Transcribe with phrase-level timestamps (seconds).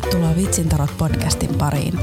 [0.00, 1.98] Tervetuloa Vitsintarot podcastin pariin.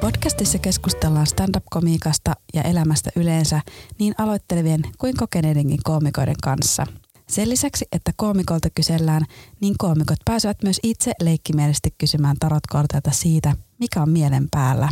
[0.00, 3.60] Podcastissa keskustellaan stand-up-komiikasta ja elämästä yleensä
[3.98, 6.86] niin aloittelevien kuin kokeneidenkin koomikoiden kanssa.
[7.28, 9.22] Sen lisäksi, että koomikolta kysellään,
[9.60, 14.88] niin koomikot pääsevät myös itse leikkimielisesti kysymään tarotkorteilta siitä, mikä on mielen päällä.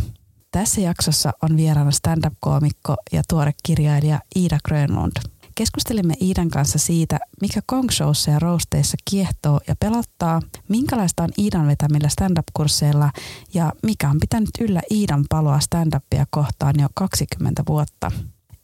[0.51, 5.13] Tässä jaksossa on vieraana stand-up-koomikko ja tuore kirjailija Iida Grönlund.
[5.59, 12.09] Keskustelimme Iidan kanssa siitä, mikä Kong-showssa ja roasteissa kiehtoo ja pelottaa, minkälaista on Iidan vetämillä
[12.09, 13.11] stand-up-kursseilla
[13.53, 18.11] ja mikä on pitänyt yllä Iidan paloa stand-upia kohtaan jo 20 vuotta.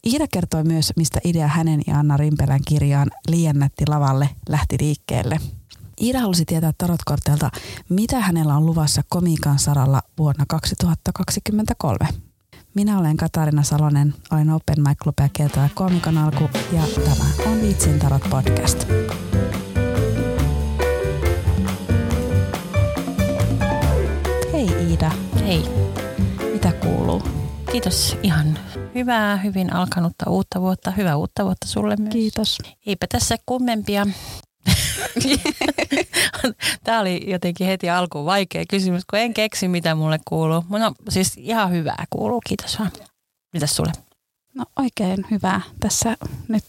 [0.05, 5.39] Iida kertoi myös, mistä idea hänen ja Anna Rimpelän kirjaan Liennätti lavalle lähti liikkeelle.
[6.01, 7.49] Iida halusi tietää tarotkorteilta,
[7.89, 12.24] mitä hänellä on luvassa komiikan saralla vuonna 2023.
[12.75, 17.99] Minä olen Katarina Salonen, olen Open Mic Clubia kieltävä koomikon alku ja tämä on Viitsin
[17.99, 18.87] tarot podcast.
[24.53, 25.11] Hei Iida.
[25.39, 25.63] Hei.
[26.53, 27.21] Mitä kuuluu?
[27.71, 28.17] Kiitos.
[28.23, 28.59] Ihan
[28.95, 30.91] hyvää, hyvin alkanutta uutta vuotta.
[30.91, 32.09] Hyvää uutta vuotta sulle myös.
[32.11, 32.57] Kiitos.
[32.85, 34.05] Eipä tässä kummempia.
[36.83, 40.65] Tämä oli jotenkin heti alkuun vaikea kysymys, kun en keksi, mitä mulle kuuluu.
[40.69, 42.91] No siis ihan hyvää kuuluu, kiitos vaan.
[43.53, 43.91] Mitäs sulle?
[44.53, 45.61] No oikein hyvää.
[45.79, 46.63] Tässä nyt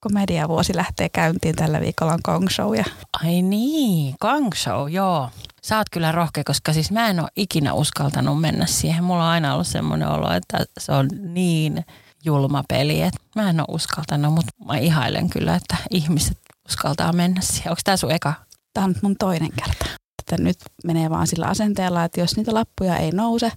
[0.00, 2.76] komediavuosi lähtee käyntiin tällä viikolla on Kong Show.
[2.76, 2.84] Ja...
[3.24, 5.30] Ai niin, Kong Show, joo.
[5.62, 9.04] Sä oot kyllä rohkea, koska siis mä en ole ikinä uskaltanut mennä siihen.
[9.04, 11.84] Mulla on aina ollut semmoinen olo, että se on niin
[12.24, 16.38] julma peli, että mä en ole uskaltanut, mutta mä ihailen kyllä, että ihmiset
[16.70, 17.70] uskaltaa mennä siihen.
[17.70, 18.32] Onko tämä sun eka?
[18.74, 19.84] Tämä on mun toinen kerta.
[20.18, 23.52] Että nyt menee vaan sillä asenteella, että jos niitä lappuja ei nouse,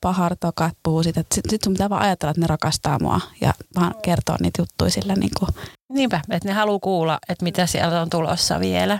[0.00, 3.54] pahartokat puhuu siitä, että sitten sit sun pitää vaan ajatella, että ne rakastaa mua ja
[3.76, 5.48] vaan kertoo niitä juttuja sillä niin kuin.
[5.92, 8.98] Niinpä, että ne haluaa kuulla, että mitä sieltä on tulossa vielä.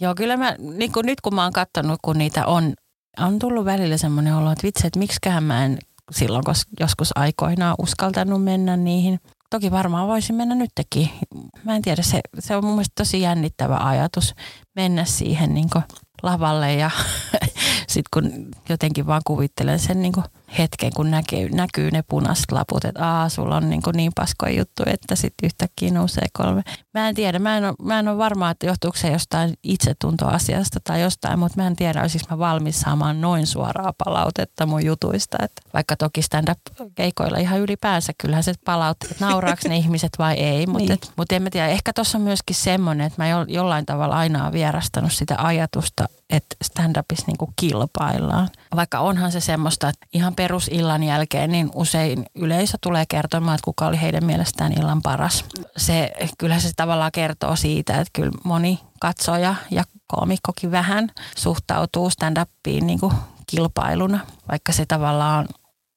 [0.00, 2.74] Joo, kyllä mä, niin kuin nyt kun mä oon katsonut, kun niitä on,
[3.18, 5.78] on tullut välillä semmoinen olo, että vitsi, että miksiköhän mä en
[6.10, 6.44] silloin
[6.80, 9.20] joskus aikoinaan uskaltanut mennä niihin.
[9.50, 11.10] Toki varmaan voisin mennä nytkin.
[11.64, 14.34] Mä en tiedä, se, se on mun mielestä tosi jännittävä ajatus
[14.74, 15.68] mennä siihen niin
[16.22, 16.90] lavalle ja
[17.96, 20.12] sitten kun jotenkin vaan kuvittelen sen niin
[20.58, 24.82] hetken, kun näkyy, näkyy ne punaiset laput, että aa, sulla on niin, niin paskoja juttu,
[24.86, 26.62] että sitten yhtäkkiä nousee kolme.
[26.94, 30.80] Mä en tiedä, mä en ole, mä en ole varma, että johtuuko se jostain itsetuntoasiasta
[30.84, 35.36] tai jostain, mutta mä en tiedä, olisinko mä valmis saamaan noin suoraa palautetta mun jutuista.
[35.42, 40.66] Että vaikka toki stand-up-keikoilla ihan ylipäänsä, kyllähän se palautteet, että nauraako ne ihmiset vai ei,
[40.66, 41.12] mutta niin.
[41.16, 44.52] mut en mä tiedä, ehkä tuossa on myöskin semmoinen, että mä jollain tavalla aina olen
[44.52, 48.48] vierastanut sitä ajatusta, että stand-upissa niinku kilpaillaan.
[48.76, 53.86] Vaikka onhan se semmoista, että ihan perusillan jälkeen niin usein yleisö tulee kertomaan, että kuka
[53.86, 55.44] oli heidän mielestään illan paras.
[55.76, 62.86] Se, kyllä se tavallaan kertoo siitä, että kyllä moni katsoja ja koomikkokin vähän suhtautuu stand-upiin
[62.86, 63.12] niin kuin
[63.46, 65.48] kilpailuna, vaikka se tavallaan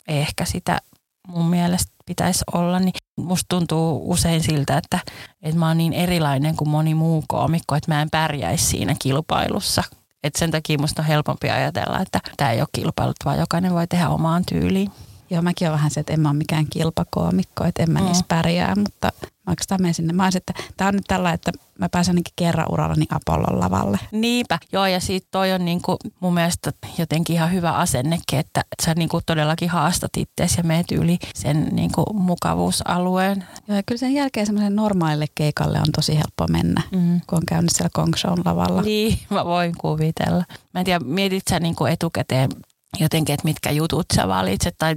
[0.08, 0.82] ehkä sitä
[1.28, 5.00] mun mielestä pitäisi olla, niin musta tuntuu usein siltä, että,
[5.42, 9.84] että mä oon niin erilainen kuin moni muu koomikko, että mä en pärjäisi siinä kilpailussa,
[10.24, 13.88] et sen takia musta on helpompi ajatella, että tämä ei ole kilpailut, vaan jokainen voi
[13.88, 14.91] tehdä omaan tyyliin.
[15.30, 18.06] Joo, mäkin olen vähän se, että en mä ole mikään kilpakoomikko, että en mä mm.
[18.06, 19.12] niissä pärjää, mutta
[19.48, 20.14] oikeastaan menen sinne.
[20.14, 24.00] Mä olisin, että tämä on nyt tällä, että mä pääsen ainakin kerran urallani Apollon lavalle.
[24.12, 28.94] Niinpä, joo ja siitä toi on niinku mun mielestä jotenkin ihan hyvä asennekin, että sä
[28.96, 33.44] niinku todellakin haastat itseäsi ja meet yli sen niinku mukavuusalueen.
[33.68, 37.22] Joo ja kyllä sen jälkeen semmoisen normaalille keikalle on tosi helppo mennä, mm.
[37.28, 38.14] kun on käynyt siellä Kong
[38.46, 38.82] lavalla.
[38.82, 40.44] Niin, mä voin kuvitella.
[40.74, 42.50] Mä en tiedä, mietit sä niinku etukäteen
[43.00, 44.96] jotenkin, että mitkä jutut sä valitset, tai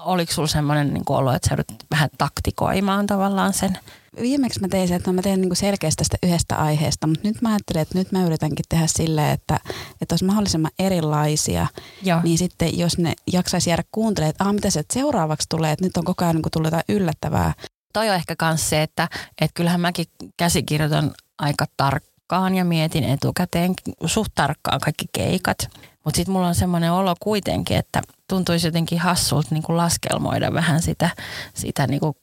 [0.00, 3.78] oliko sulla semmoinen niin olo, että sä joudut vähän taktikoimaan tavallaan sen?
[4.20, 7.48] Viimeksi mä tein sen, että mä teen niin selkeästi tästä yhdestä aiheesta, mutta nyt mä
[7.48, 9.60] ajattelen, että nyt mä yritänkin tehdä silleen, että,
[10.00, 11.66] että olisi mahdollisimman erilaisia,
[12.02, 12.20] Joo.
[12.22, 15.96] niin sitten jos ne jaksaisi jäädä kuuntelemaan, että ah, mitä se seuraavaksi tulee, että nyt
[15.96, 17.54] on koko ajan niin tullut jotain yllättävää.
[17.92, 19.08] Toi on ehkä myös se, että,
[19.40, 23.74] että kyllähän mäkin käsikirjoitan aika tarkkaan ja mietin etukäteen
[24.06, 25.58] suht tarkkaan kaikki keikat.
[26.04, 31.10] Mutta sitten mulla on semmoinen olo kuitenkin, että tuntuisi jotenkin hassulta niin laskelmoida vähän sitä,
[31.54, 32.16] sitä niin kuin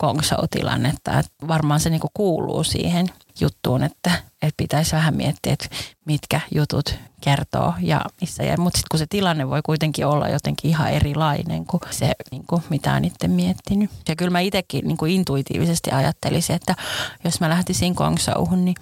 [0.52, 3.08] tilannetta varmaan se niin kuin kuuluu siihen
[3.40, 5.68] juttuun, että, että pitäisi vähän miettiä, että
[6.06, 8.44] mitkä jutut kertoo ja missä.
[8.58, 12.64] Mutta sitten kun se tilanne voi kuitenkin olla jotenkin ihan erilainen kuin se, niin kuin
[12.70, 13.90] mitä on itse miettinyt.
[14.10, 16.76] Ja kyllä mä itsekin niin intuitiivisesti ajattelisin, että
[17.24, 18.76] jos mä lähtisin kongshowhun, niin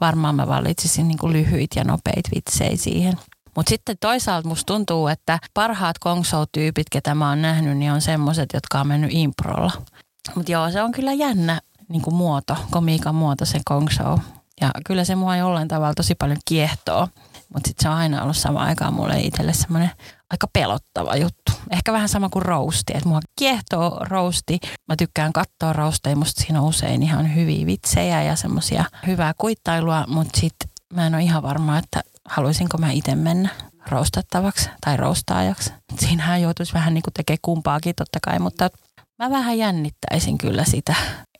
[0.00, 3.16] varmaan mä valitsisin niin kuin lyhyit ja nopeat vitsejä siihen–
[3.60, 8.48] mutta sitten toisaalta musta tuntuu, että parhaat kongshow-tyypit, ketä mä oon nähnyt, niin on semmoiset,
[8.54, 9.72] jotka on mennyt improlla.
[10.34, 14.18] Mutta joo, se on kyllä jännä niin kuin muoto, komiikan muoto se kongshow.
[14.60, 17.08] Ja kyllä se mua jollain tavalla tosi paljon kiehtoo.
[17.54, 19.90] Mutta sitten se on aina ollut sama aikaan mulle itselle semmoinen
[20.30, 21.52] aika pelottava juttu.
[21.70, 24.58] Ehkä vähän sama kuin rousti, että mua kiehtoo rousti.
[24.88, 30.04] Mä tykkään katsoa rousteja, musta siinä on usein ihan hyviä vitsejä ja semmoisia hyvää kuittailua,
[30.06, 33.48] mutta sitten mä en ole ihan varma, että haluaisinko mä itse mennä
[33.88, 35.72] roustattavaksi tai roustaajaksi.
[35.98, 38.70] Siinähän joutuisi vähän niin kuin tekemään kumpaakin totta kai, mutta
[39.18, 40.94] mä vähän jännittäisin kyllä sitä,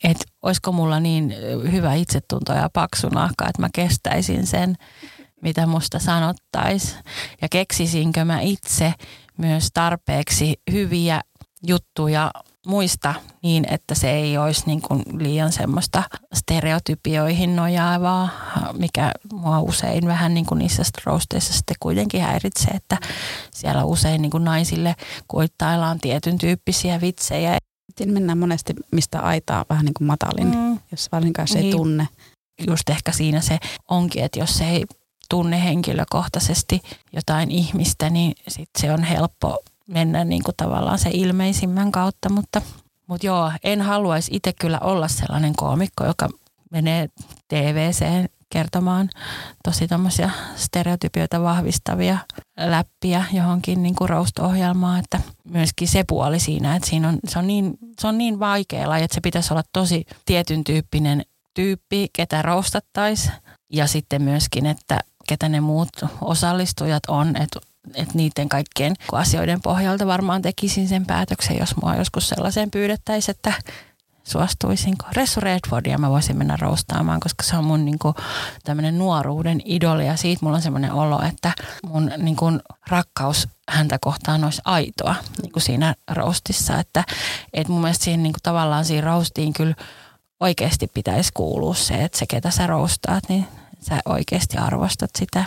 [0.04, 1.34] että olisiko mulla niin
[1.72, 4.76] hyvä itsetunto ja paksu nahka, että mä kestäisin sen,
[5.42, 6.96] mitä musta sanottais.
[7.42, 8.94] Ja keksisinkö mä itse
[9.38, 11.20] myös tarpeeksi hyviä
[11.66, 12.30] juttuja
[12.66, 16.02] muista niin, että se ei olisi niin kuin liian semmoista
[16.34, 18.28] stereotypioihin nojaavaa,
[18.78, 22.98] mikä mua usein vähän niin kuin niissä roasteissa sitten kuitenkin häiritsee, että
[23.54, 24.96] siellä usein niin kuin naisille
[25.28, 27.58] kuittaillaan tietyn tyyppisiä vitsejä.
[27.98, 30.78] Siinä mennään monesti mistä aitaa vähän niin kuin matalin, mm.
[30.90, 31.66] jos varsinkaan se niin.
[31.66, 32.08] ei tunne.
[32.66, 33.58] Just ehkä siinä se
[33.88, 34.84] onkin, että jos se ei
[35.30, 36.82] tunne henkilökohtaisesti
[37.12, 42.62] jotain ihmistä, niin sit se on helppo mennä niin kuin tavallaan se ilmeisimmän kautta, mutta,
[43.06, 46.28] mutta joo, en haluaisi itse kyllä olla sellainen koomikko, joka
[46.70, 47.08] menee
[47.48, 49.10] TVCen kertomaan
[49.64, 52.18] tosi tämmöisiä stereotypioita vahvistavia
[52.56, 57.46] läppiä johonkin niin kuin roast-ohjelmaan, että myöskin se puoli siinä, että siinä on, se, on
[57.46, 61.22] niin, se on niin vaikea laji, että se pitäisi olla tosi tietyn tyyppinen
[61.54, 63.30] tyyppi, ketä roustattaisi.
[63.72, 65.88] Ja sitten myöskin, että ketä ne muut
[66.20, 67.60] osallistujat on, että
[67.94, 73.52] että niiden kaikkien asioiden pohjalta varmaan tekisin sen päätöksen, jos mua joskus sellaiseen pyydettäisiin, että
[74.24, 75.06] suostuisinko.
[75.12, 78.14] Ressu Redfordia mä voisin mennä roustaamaan, koska se on mun niinku
[78.64, 81.52] tämmöinen nuoruuden idoli ja siitä mulla on semmoinen olo, että
[81.86, 82.44] mun niinku
[82.88, 86.78] rakkaus häntä kohtaan olisi aitoa niinku siinä roustissa.
[86.78, 87.04] Että
[87.52, 89.74] et mun mielestä siinä niinku tavallaan siinä roustiin kyllä
[90.40, 93.46] oikeasti pitäisi kuulua se, että se ketä sä roustaat, niin
[93.80, 95.44] sä oikeasti arvostat sitä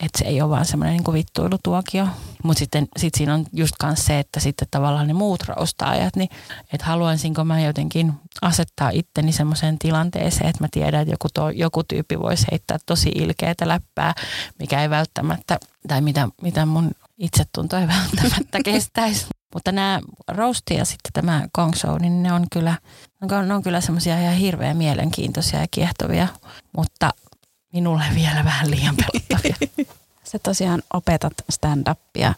[0.00, 2.08] että se ei ole vaan semmoinen niin vittuilutuokio.
[2.44, 6.28] Mutta sitten sit siinä on just myös se, että sitten tavallaan ne muut roustaajat, niin
[6.72, 8.12] että haluaisinko mä jotenkin
[8.42, 13.08] asettaa itteni semmoiseen tilanteeseen, että mä tiedän, että joku, to, joku tyyppi voisi heittää tosi
[13.14, 14.14] ilkeätä läppää,
[14.58, 15.58] mikä ei välttämättä,
[15.88, 19.26] tai mitä, mitä mun itsetunto ei välttämättä kestäisi.
[19.54, 22.74] Mutta nämä roasti ja sitten tämä Gong Show, niin ne on kyllä,
[23.46, 26.28] ne on kyllä semmoisia ihan hirveän mielenkiintoisia ja kiehtovia,
[26.76, 27.10] mutta
[27.72, 29.68] minulle vielä vähän liian pelottavia.
[30.30, 32.34] Sä tosiaan opetat stand-upia.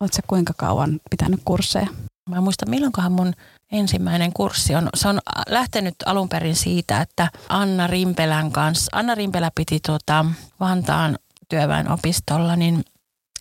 [0.00, 1.86] Oletko kuinka kauan pitänyt kursseja?
[2.28, 3.34] Mä muistan, milloinkohan mun
[3.72, 4.88] ensimmäinen kurssi on.
[4.94, 10.24] Se on lähtenyt alun perin siitä, että Anna Rimpelän kanssa, Anna Rimpelä piti tuota
[10.60, 12.84] Vantaan työväenopistolla niin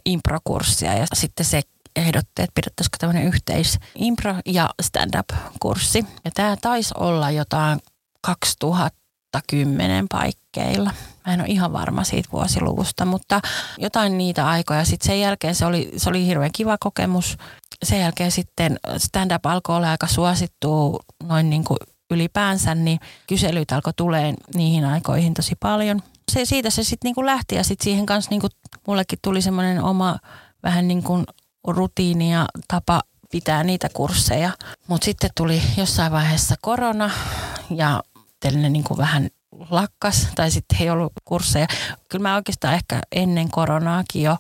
[0.05, 1.61] improkurssia ja sitten se
[1.95, 6.05] ehdotti, että pidettäisikö tämmöinen yhteis impro- ja stand-up-kurssi.
[6.25, 7.79] Ja tämä taisi olla jotain
[8.21, 10.91] 2010 paikkeilla.
[11.25, 13.41] Mä en ole ihan varma siitä vuosiluvusta, mutta
[13.77, 14.85] jotain niitä aikoja.
[14.85, 17.38] Sitten sen jälkeen se oli, se oli hirveän kiva kokemus.
[17.83, 21.77] Sen jälkeen sitten stand-up alkoi olla aika suosittu noin niin kuin
[22.12, 26.01] ylipäänsä, niin kyselyitä alkoi tulee niihin aikoihin tosi paljon.
[26.31, 28.51] Se, siitä se sitten niin lähti ja sitten siihen kanssa niin kuin
[28.88, 30.17] mullekin tuli semmoinen oma
[30.63, 31.25] vähän niin kuin
[31.67, 33.01] rutiini ja tapa
[33.31, 34.51] pitää niitä kursseja.
[34.88, 37.12] Mutta sitten tuli jossain vaiheessa korona
[37.69, 38.03] ja
[38.53, 39.29] ne niin kuin vähän
[39.69, 41.68] lakkas tai sitten ei ollut kursseja.
[42.09, 44.38] Kyllä mä oikeastaan ehkä ennen koronaakin jo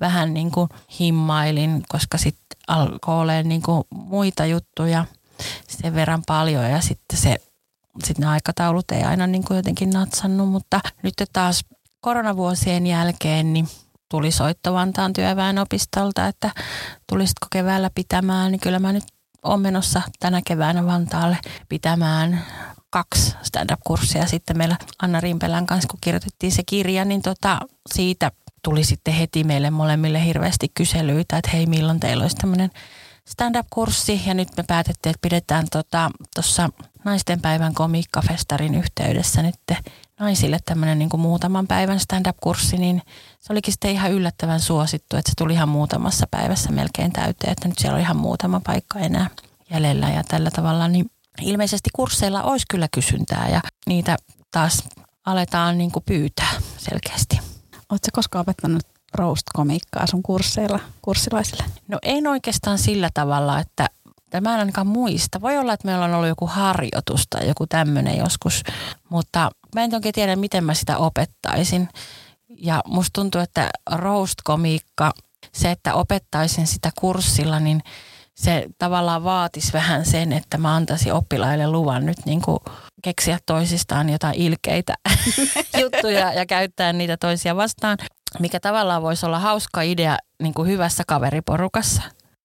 [0.00, 0.68] vähän niin kuin
[1.00, 5.04] himmailin, koska sitten alkoi olemaan niin kuin muita juttuja
[5.68, 7.36] sen verran paljon ja sitten se
[8.04, 11.64] sitten ne aikataulut ei aina niin kuin jotenkin natsannut, mutta nyt taas
[12.00, 13.68] koronavuosien jälkeen niin
[14.10, 16.50] tuli soitto Vantaan työväenopistolta, että
[17.08, 19.04] tulisitko keväällä pitämään, niin kyllä mä nyt
[19.42, 22.44] olen menossa tänä keväänä Vantaalle pitämään
[22.94, 27.60] kaksi stand-up-kurssia sitten meillä Anna Rimpelän kanssa, kun kirjoitettiin se kirja, niin tota,
[27.94, 28.30] siitä
[28.62, 32.70] tuli sitten heti meille molemmille hirveästi kyselyitä, että hei milloin teillä olisi tämmöinen
[33.28, 34.22] stand-up-kurssi?
[34.26, 35.66] Ja nyt me päätettiin, että pidetään
[36.34, 39.54] tuossa tota, naistenpäivän komiikkafestarin yhteydessä nyt
[40.20, 43.02] naisille tämmöinen niin muutaman päivän stand-up-kurssi, niin
[43.40, 47.68] se olikin sitten ihan yllättävän suosittu, että se tuli ihan muutamassa päivässä melkein täyteen, että
[47.68, 49.30] nyt siellä on ihan muutama paikka enää
[49.70, 51.10] jäljellä ja tällä tavalla, niin
[51.40, 54.16] ilmeisesti kursseilla olisi kyllä kysyntää ja niitä
[54.50, 54.84] taas
[55.26, 57.40] aletaan niin kuin pyytää selkeästi.
[57.90, 58.82] Oletko koskaan opettanut
[59.14, 61.64] roast-komiikkaa sun kursseilla, kurssilaisille?
[61.88, 63.90] No en oikeastaan sillä tavalla, että
[64.40, 65.40] mä en ainakaan muista.
[65.40, 68.62] Voi olla, että meillä on ollut joku harjoitus tai joku tämmöinen joskus,
[69.08, 71.88] mutta mä en oikein tiedä, miten mä sitä opettaisin.
[72.48, 75.12] Ja musta tuntuu, että roast-komiikka,
[75.52, 77.82] se, että opettaisin sitä kurssilla, niin–
[78.34, 82.58] se tavallaan vaatisi vähän sen, että mä antaisin oppilaille luvan nyt niin kuin
[83.02, 84.94] keksiä toisistaan jotain ilkeitä
[85.80, 87.98] juttuja ja käyttää niitä toisia vastaan.
[88.38, 92.02] mikä tavallaan voisi olla hauska idea niin kuin hyvässä kaveriporukassa.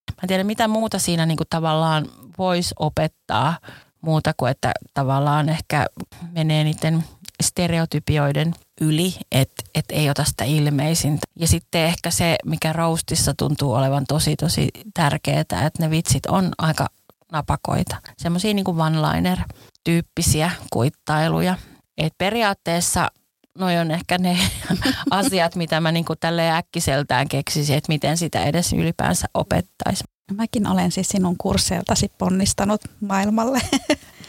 [0.09, 2.05] Mä en tiedä, mitä muuta siinä niin kuin tavallaan
[2.37, 3.57] voisi opettaa
[4.01, 5.85] muuta kuin, että tavallaan ehkä
[6.31, 7.03] menee niiden
[7.43, 11.27] stereotypioiden yli, että et ei ota sitä ilmeisintä.
[11.35, 16.51] Ja sitten ehkä se, mikä roustissa tuntuu olevan tosi tosi tärkeää, että ne vitsit on
[16.57, 16.87] aika
[17.31, 17.95] napakoita.
[18.17, 21.57] Semmoisia niin kuin one-liner-tyyppisiä kuittailuja.
[21.97, 23.11] Et periaatteessa
[23.57, 24.37] noi on ehkä ne
[25.11, 30.03] asiat, mitä mä niin kuin tälle äkkiseltään keksisin, että miten sitä edes ylipäänsä opettaisi.
[30.33, 33.61] Mäkin olen siis sinun kursseiltasi ponnistanut maailmalle.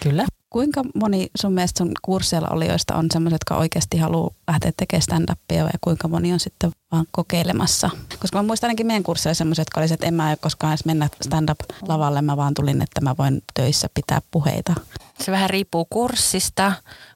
[0.00, 0.26] Kyllä.
[0.50, 5.64] Kuinka moni sun mielestä sun kursseilla olijoista on sellaiset, jotka oikeasti haluaa lähteä tekemään stand-upia
[5.72, 7.90] ja kuinka moni on sitten vaan kokeilemassa?
[8.20, 11.08] Koska mä muistan ainakin meidän kursseilla sellaiset, jotka olisivat, että en mä koskaan edes mennä
[11.22, 14.74] stand-up-lavalle, mä vaan tulin, että mä voin töissä pitää puheita.
[15.20, 16.72] Se vähän riippuu kurssista,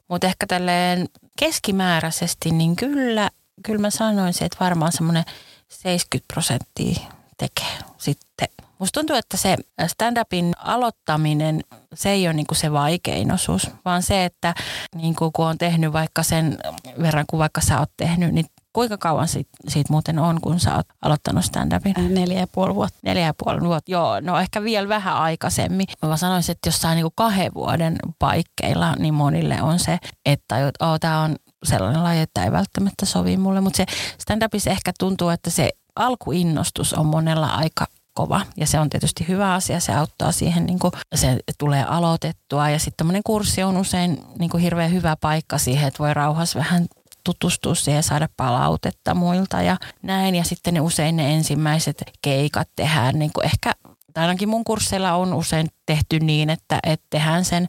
[0.07, 3.29] mutta ehkä tälleen keskimääräisesti, niin kyllä,
[3.63, 5.23] kyllä mä sanoisin, että varmaan semmoinen
[5.69, 6.99] 70 prosenttia
[7.37, 8.64] tekee sitten.
[8.79, 11.61] Musta tuntuu, että se stand-upin aloittaminen,
[11.93, 14.55] se ei ole niinku se vaikein osuus, vaan se, että
[14.95, 16.57] niinku kun on tehnyt vaikka sen
[17.01, 20.75] verran kuin vaikka sä oot tehnyt, niin kuinka kauan siitä, siitä muuten on, kun sä
[20.75, 21.99] oot aloittanut stand-upin?
[21.99, 22.99] Äh, neljä ja puoli vuotta.
[23.03, 24.19] Neljä ja puoli vuotta, joo.
[24.19, 25.87] No ehkä vielä vähän aikaisemmin.
[26.05, 31.21] Mä sanoisin, että jossain niinku kahden vuoden paikkeilla, niin monille on se, että oh, tämä
[31.21, 33.61] on sellainen laji, että ei välttämättä sovi mulle.
[33.61, 33.85] Mutta se
[34.17, 38.41] stand-upissa ehkä tuntuu, että se alkuinnostus on monella aika kova.
[38.57, 42.69] Ja se on tietysti hyvä asia, se auttaa siihen, niin kuin se tulee aloitettua.
[42.69, 46.59] Ja sitten tämmöinen kurssi on usein niin kuin hirveän hyvä paikka siihen, että voi rauhassa
[46.59, 46.85] vähän
[47.23, 50.35] tutustua siihen ja saada palautetta muilta ja näin.
[50.35, 53.71] Ja sitten ne usein ne ensimmäiset keikat tehdään niin kuin ehkä,
[54.13, 57.67] tai ainakin mun kursseilla on usein tehty niin, että, että tehdään sen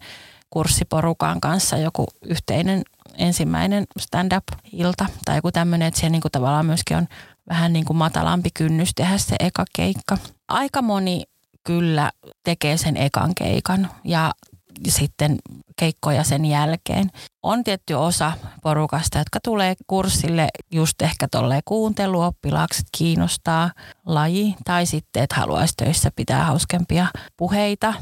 [0.51, 2.83] kurssiporukan kanssa joku yhteinen
[3.19, 7.09] ensimmäinen stand-up-ilta tai joku tämmöinen, että siellä niin kuin tavallaan myöskin on
[7.49, 10.19] vähän niin kuin matalampi kynnys tehdä se eka keikka.
[10.49, 11.25] Aika moni
[11.65, 12.11] kyllä
[12.45, 14.33] tekee sen ekan keikan ja
[14.89, 15.37] sitten
[15.77, 17.11] keikkoja sen jälkeen.
[17.43, 23.71] On tietty osa porukasta, jotka tulee kurssille just ehkä tolleen kuunteluoppilaaksi, että kiinnostaa
[24.07, 27.95] laji tai sitten, että haluaisi töissä pitää hauskempia puheita.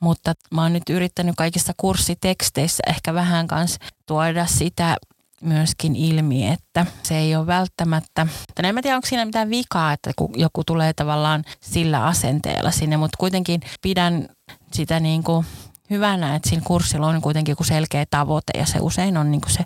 [0.00, 4.96] Mutta mä oon nyt yrittänyt kaikissa kurssiteksteissä ehkä vähän kanssa tuoda sitä
[5.42, 9.92] myöskin ilmi, että se ei ole välttämättä, tai en mä tiedä onko siinä mitään vikaa,
[9.92, 14.28] että kun joku tulee tavallaan sillä asenteella sinne, mutta kuitenkin pidän
[14.72, 15.46] sitä niin kuin
[15.90, 19.52] hyvänä, että siinä kurssilla on kuitenkin joku selkeä tavoite ja se usein on niin kuin
[19.52, 19.64] se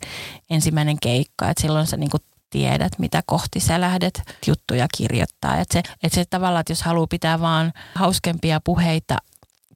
[0.51, 5.57] ensimmäinen keikka, että silloin sä niin kuin tiedät, mitä kohti sä lähdet juttuja kirjoittaa.
[5.61, 9.19] Että se, että se tavallaan, että jos haluaa pitää vaan hauskempia puheita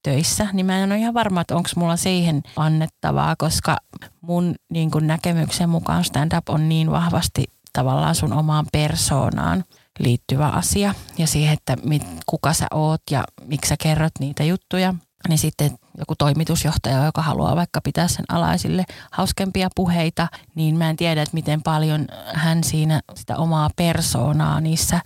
[0.02, 3.76] töissä, niin mä en ole ihan varma, että onko mulla siihen annettavaa, koska
[4.20, 9.64] mun niin kuin näkemyksen mukaan stand-up on niin vahvasti tavallaan sun omaan persoonaan
[9.98, 14.94] liittyvä asia ja siihen, että mit, kuka sä oot ja miksi sä kerrot niitä juttuja–
[15.28, 20.96] niin sitten joku toimitusjohtaja, joka haluaa vaikka pitää sen alaisille hauskempia puheita, niin mä en
[20.96, 25.00] tiedä, että miten paljon hän siinä sitä omaa persoonaa niissä.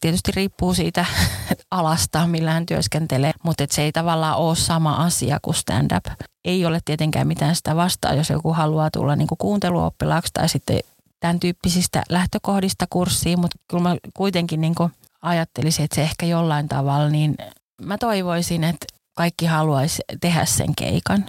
[0.00, 1.04] Tietysti riippuu siitä
[1.70, 6.04] alasta, millä hän työskentelee, mutta se ei tavallaan ole sama asia kuin stand-up.
[6.44, 10.80] Ei ole tietenkään mitään sitä vastaa, jos joku haluaa tulla niin kuin kuunteluoppilaaksi tai sitten
[11.20, 14.92] tämän tyyppisistä lähtökohdista kurssiin, mutta kyllä mä kuitenkin niin kuin
[15.22, 17.34] ajattelisin, että se ehkä jollain tavalla, niin
[17.82, 18.86] mä toivoisin, että
[19.18, 21.26] kaikki haluaisi tehdä sen keikan.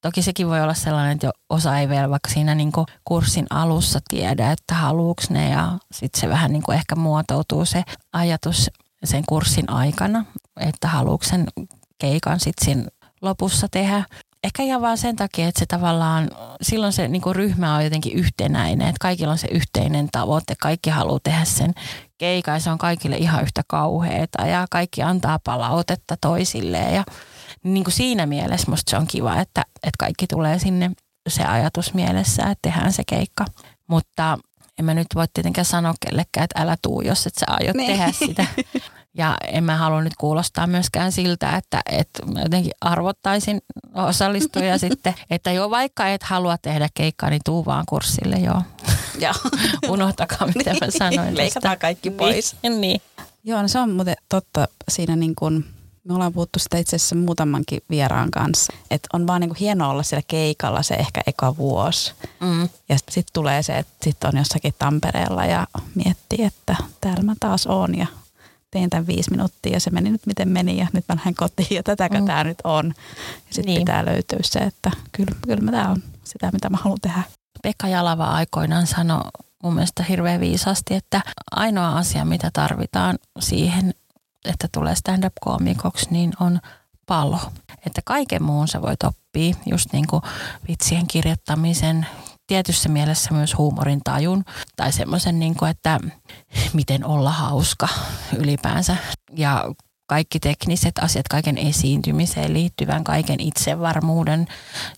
[0.00, 2.72] Toki sekin voi olla sellainen, että osa ei vielä vaikka siinä niin
[3.04, 7.82] kurssin alussa tiedä, että haluuks ne ja sitten se vähän niin ehkä muotoutuu se
[8.12, 8.70] ajatus
[9.04, 10.24] sen kurssin aikana,
[10.60, 11.46] että haluuks sen
[11.98, 12.84] keikan sitten siinä
[13.22, 14.04] lopussa tehdä.
[14.44, 16.30] Ehkä ihan vaan sen takia, että se tavallaan,
[16.62, 21.20] silloin se niin ryhmä on jotenkin yhtenäinen, että kaikilla on se yhteinen tavoite, kaikki haluaa
[21.22, 21.74] tehdä sen
[22.18, 27.04] keikan ja se on kaikille ihan yhtä kauheeta ja kaikki antaa palautetta toisilleen ja
[27.64, 30.90] niin kuin siinä mielessä musta se on kiva, että, että kaikki tulee sinne
[31.28, 33.44] se ajatus mielessä, että tehdään se keikka.
[33.86, 34.38] Mutta
[34.78, 37.86] en mä nyt voi tietenkään sanoa kellekään, että älä tuu, jos et sä aiot niin.
[37.86, 38.46] tehdä sitä.
[39.14, 43.60] Ja en mä halua nyt kuulostaa myöskään siltä, että, että mä jotenkin arvottaisin
[43.94, 48.62] osallistuja sitten, että joo, vaikka et halua tehdä keikkaa, niin tuu vaan kurssille, joo.
[49.18, 49.34] Joo.
[49.88, 51.36] Unohtakaa, mitä mä sanoin.
[51.36, 52.56] Leikataan kaikki pois.
[52.62, 52.80] Niin.
[52.80, 53.00] niin.
[53.44, 55.64] Joo, no se on muuten totta siinä niin kuin–
[56.10, 58.72] me ollaan puhuttu sitä itse asiassa muutamankin vieraan kanssa.
[58.90, 62.12] Että on vaan niinku hienoa olla siellä keikalla se ehkä eka vuosi.
[62.40, 62.68] Mm.
[62.88, 67.66] Ja sitten tulee se, että sitten on jossakin Tampereella ja miettii, että täällä mä taas
[67.66, 68.06] oon ja
[68.70, 71.76] tein tämän viisi minuuttia ja se meni nyt miten meni ja nyt mä lähden kotiin
[71.76, 72.26] ja tätäkö mm.
[72.26, 72.86] tämä nyt on.
[72.86, 73.80] Ja sitten niin.
[73.80, 77.22] pitää löytyä se, että kyllä, kyllä tämä on sitä, mitä mä haluan tehdä.
[77.62, 79.30] Pekka Jalava aikoinaan sanoi
[79.62, 83.94] mun mielestä hirveän viisasti, että ainoa asia, mitä tarvitaan siihen,
[84.44, 86.60] että tulee stand-up-koomikoksi, niin on
[87.06, 87.40] palo.
[87.86, 90.22] Että kaiken muun sä voit oppia, just niin kuin
[90.68, 92.06] vitsien kirjoittamisen,
[92.46, 94.44] tietyssä mielessä myös huumorin tajun
[94.76, 96.00] tai semmoisen, niin kuin, että
[96.72, 97.88] miten olla hauska
[98.36, 98.96] ylipäänsä.
[99.36, 99.74] Ja
[100.06, 104.46] kaikki tekniset asiat, kaiken esiintymiseen liittyvän, kaiken itsevarmuuden,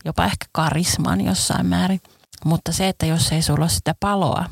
[0.04, 2.00] jopa ehkä karisman jossain määrin.
[2.44, 4.44] Mutta se, että jos ei sulla ole sitä paloa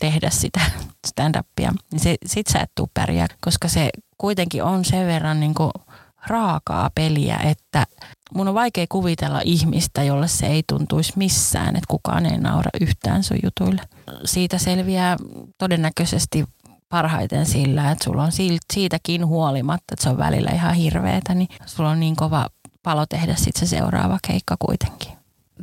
[0.00, 0.60] tehdä sitä
[1.06, 5.54] stand-upia, niin se, sit sä et tuu pärjää, koska se kuitenkin on sen verran niin
[5.54, 5.70] kuin
[6.26, 7.86] raakaa peliä, että
[8.34, 13.24] mun on vaikea kuvitella ihmistä, jolle se ei tuntuisi missään, että kukaan ei naura yhtään
[13.24, 13.82] sun jutuille.
[14.24, 15.16] Siitä selviää
[15.58, 16.44] todennäköisesti
[16.88, 18.32] parhaiten sillä, että sulla on
[18.72, 22.46] siitäkin huolimatta, että se on välillä ihan hirveetä, niin sulla on niin kova
[22.82, 25.12] palo tehdä sitten se seuraava keikka kuitenkin.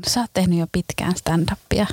[0.08, 1.86] Sä oot tehnyt jo pitkään stand-upia.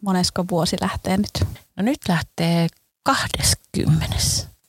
[0.00, 1.44] Monesko vuosi lähtee nyt?
[1.76, 2.68] No nyt lähtee
[3.02, 4.16] 20.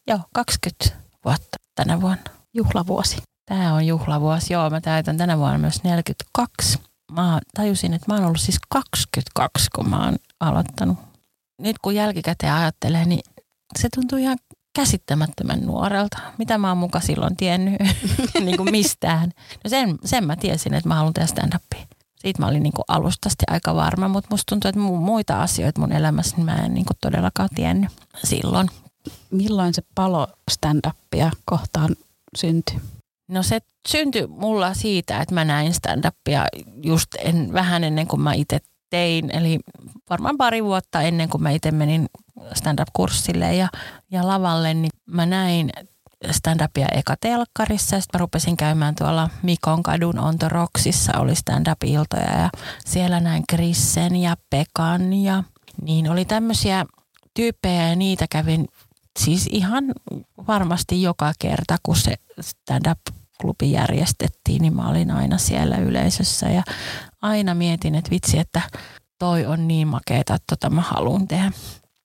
[0.07, 2.23] Joo, 20 vuotta tänä vuonna.
[2.53, 3.17] Juhlavuosi.
[3.45, 4.53] Tämä on juhlavuosi.
[4.53, 6.79] Joo, mä täytän tänä vuonna myös 42.
[7.11, 10.97] Mä tajusin, että mä oon ollut siis 22, kun mä oon aloittanut.
[11.61, 13.21] Nyt kun jälkikäteen ajattelee, niin
[13.79, 14.37] se tuntuu ihan
[14.75, 16.17] käsittämättömän nuorelta.
[16.37, 17.73] Mitä mä oon muka silloin tiennyt
[18.45, 19.31] niin kuin mistään.
[19.63, 21.87] No sen, sen mä tiesin, että mä haluan tehdä stand-upia.
[22.19, 25.91] Siitä mä olin niin kuin alustasti aika varma, mutta musta tuntuu, että muita asioita mun
[25.91, 27.91] elämässä niin mä en niin kuin todellakaan tiennyt
[28.23, 28.69] silloin.
[29.31, 31.95] Milloin se palo stand-upia kohtaan
[32.37, 32.79] syntyi?
[33.27, 36.45] No se syntyi mulla siitä, että mä näin stand-upia
[36.83, 38.59] just en, vähän ennen kuin mä itse
[38.89, 39.35] tein.
[39.35, 39.59] Eli
[40.09, 42.09] varmaan pari vuotta ennen kuin mä itse menin
[42.53, 43.69] stand-up-kurssille ja,
[44.11, 45.69] ja lavalle, niin mä näin
[46.31, 48.01] stand-upia eka telkkarissa.
[48.01, 52.49] Sitten mä rupesin käymään tuolla Mikon kadun Ontoroksissa, oli stand-up-iltoja ja
[52.85, 55.43] siellä näin Krissen ja Pekan ja
[55.81, 56.85] niin oli tämmöisiä
[57.33, 58.67] tyyppejä ja niitä kävin
[59.19, 59.83] siis ihan
[60.47, 66.63] varmasti joka kerta, kun se stand-up-klubi järjestettiin, niin mä olin aina siellä yleisössä ja
[67.21, 68.61] aina mietin, että vitsi, että
[69.19, 71.51] toi on niin makeeta, että tota mä haluan tehdä.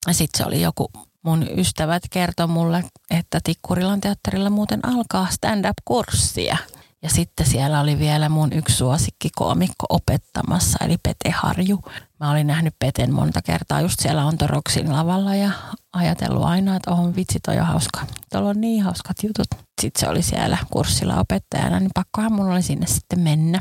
[0.07, 0.91] Ja sitten se oli joku
[1.23, 6.57] mun ystävät kertoi mulle, että Tikkurilan teatterilla muuten alkaa stand-up-kurssia.
[7.03, 11.81] Ja sitten siellä oli vielä mun yksi suosikkikoomikko opettamassa, eli Pete Harju.
[12.21, 15.51] Mä olin nähnyt Peten monta kertaa just siellä Ontoroksin lavalla ja
[15.93, 18.01] ajatellut aina, että on vitsi, toi on hauska.
[18.33, 19.47] Tuolla on niin hauskat jutut.
[19.81, 23.61] Sitten se oli siellä kurssilla opettajana, niin pakkohan mun oli sinne sitten mennä.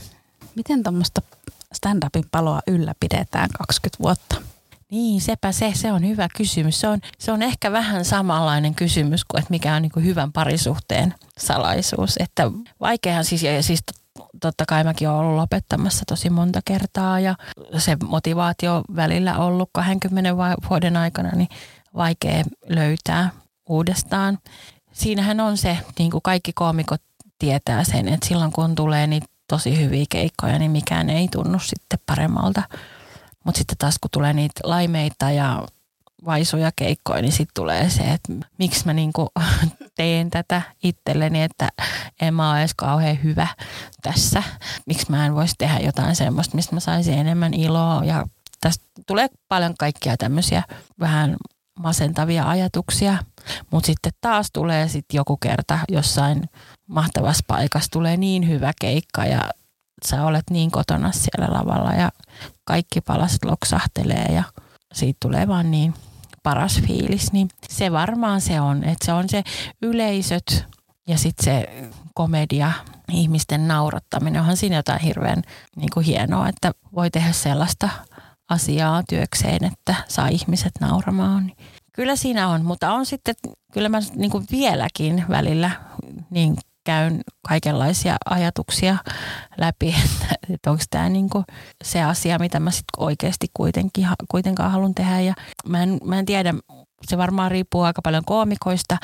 [0.56, 1.22] Miten tuommoista
[1.76, 4.36] stand-upin paloa ylläpidetään 20 vuotta?
[4.92, 6.80] Niin, sepä se, se on hyvä kysymys.
[6.80, 10.32] Se on, se on ehkä vähän samanlainen kysymys kuin, että mikä on niin kuin hyvän
[10.32, 12.16] parisuhteen salaisuus.
[12.20, 13.84] Että vaikeahan siis, ja siis
[14.42, 17.36] totta kai mäkin olen ollut lopettamassa tosi monta kertaa ja
[17.78, 20.38] se motivaatio välillä ollut 20
[20.70, 21.50] vuoden aikana, niin
[21.96, 23.30] vaikea löytää
[23.70, 24.38] uudestaan.
[24.92, 27.02] Siinähän on se, niin kuin kaikki koomikot
[27.40, 32.00] tietää sen, että silloin kun tulee niin tosi hyviä keikkoja, niin mikään ei tunnu sitten
[32.06, 32.64] paremmalta–
[33.44, 35.68] mutta sitten taas kun tulee niitä laimeita ja
[36.26, 39.28] vaisuja keikkoja, niin sitten tulee se, että miksi mä niinku
[39.98, 41.70] teen tätä itselleni, että
[42.22, 43.48] en mä ole edes kauhean hyvä
[44.02, 44.44] tässä.
[44.86, 48.06] Miksi mä en voisi tehdä jotain semmoista, mistä mä saisin enemmän iloa.
[48.06, 48.26] Ja
[48.62, 50.64] tästä tulee paljon kaikkia tämmöisiä
[51.00, 51.38] vähän
[51.80, 53.18] masentavia ajatuksia.
[53.72, 56.50] Mutta sitten taas tulee sitten joku kerta jossain
[56.88, 59.42] mahtavassa paikassa tulee niin hyvä keikka ja
[60.06, 62.12] sä olet niin kotona siellä lavalla ja
[62.64, 64.44] kaikki palaset loksahtelee ja
[64.94, 65.94] siitä tulee vaan niin
[66.50, 67.32] paras fiilis.
[67.32, 69.44] Niin se varmaan se on, että se on se
[69.82, 70.66] yleisöt
[71.08, 71.70] ja sitten se
[72.14, 72.72] komedia,
[73.12, 74.42] ihmisten naurattaminen.
[74.42, 75.44] Onhan siinä jotain hirveän
[75.76, 77.90] niin kuin hienoa, että voi tehdä sellaista
[78.50, 81.52] asiaa työkseen, että saa ihmiset nauramaan.
[81.94, 83.36] Kyllä siinä on, mutta on sitten,
[83.74, 85.72] kyllä mä niin kuin vieläkin välillä
[86.30, 88.98] niin käyn kaikenlaisia ajatuksia
[89.58, 91.44] läpi, että, että onko tämä niinku
[91.84, 95.20] se asia, mitä mä sitten oikeasti kuitenkin, kuitenkaan haluan tehdä.
[95.20, 95.34] Ja
[95.68, 96.54] mä en, mä en tiedä,
[97.08, 98.98] se varmaan riippuu aika paljon koomikoista,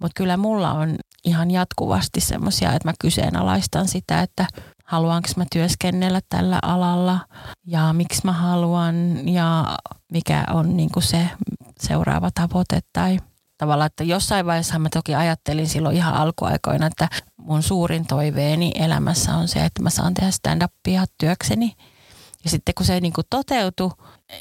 [0.00, 4.46] mutta kyllä mulla on ihan jatkuvasti semmoisia, että mä kyseenalaistan sitä, että
[4.84, 7.20] haluanko mä työskennellä tällä alalla
[7.66, 9.78] ja miksi mä haluan ja
[10.12, 11.28] mikä on niinku se
[11.80, 13.18] seuraava tavoite tai–
[13.62, 19.34] tavallaan, että jossain vaiheessa mä toki ajattelin silloin ihan alkuaikoina, että mun suurin toiveeni elämässä
[19.34, 21.72] on se, että mä saan tehdä stand-upia työkseni.
[22.44, 23.90] Ja sitten kun se niin kuin toteutui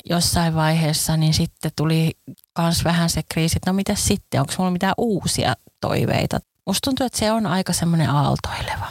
[0.09, 2.11] jossain vaiheessa, niin sitten tuli
[2.59, 6.39] myös vähän se kriisi, että no mitä sitten, onko mulla mitään uusia toiveita.
[6.65, 8.87] Musta tuntuu, että se on aika semmoinen aaltoileva,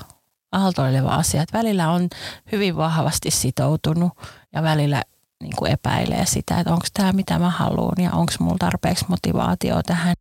[0.52, 1.42] aaltoileva asia.
[1.42, 2.08] Että välillä on
[2.52, 4.12] hyvin vahvasti sitoutunut
[4.54, 5.02] ja välillä
[5.42, 9.82] niin kuin epäilee sitä, että onko tämä mitä mä haluan ja onko mulla tarpeeksi motivaatio
[9.82, 10.16] tähän.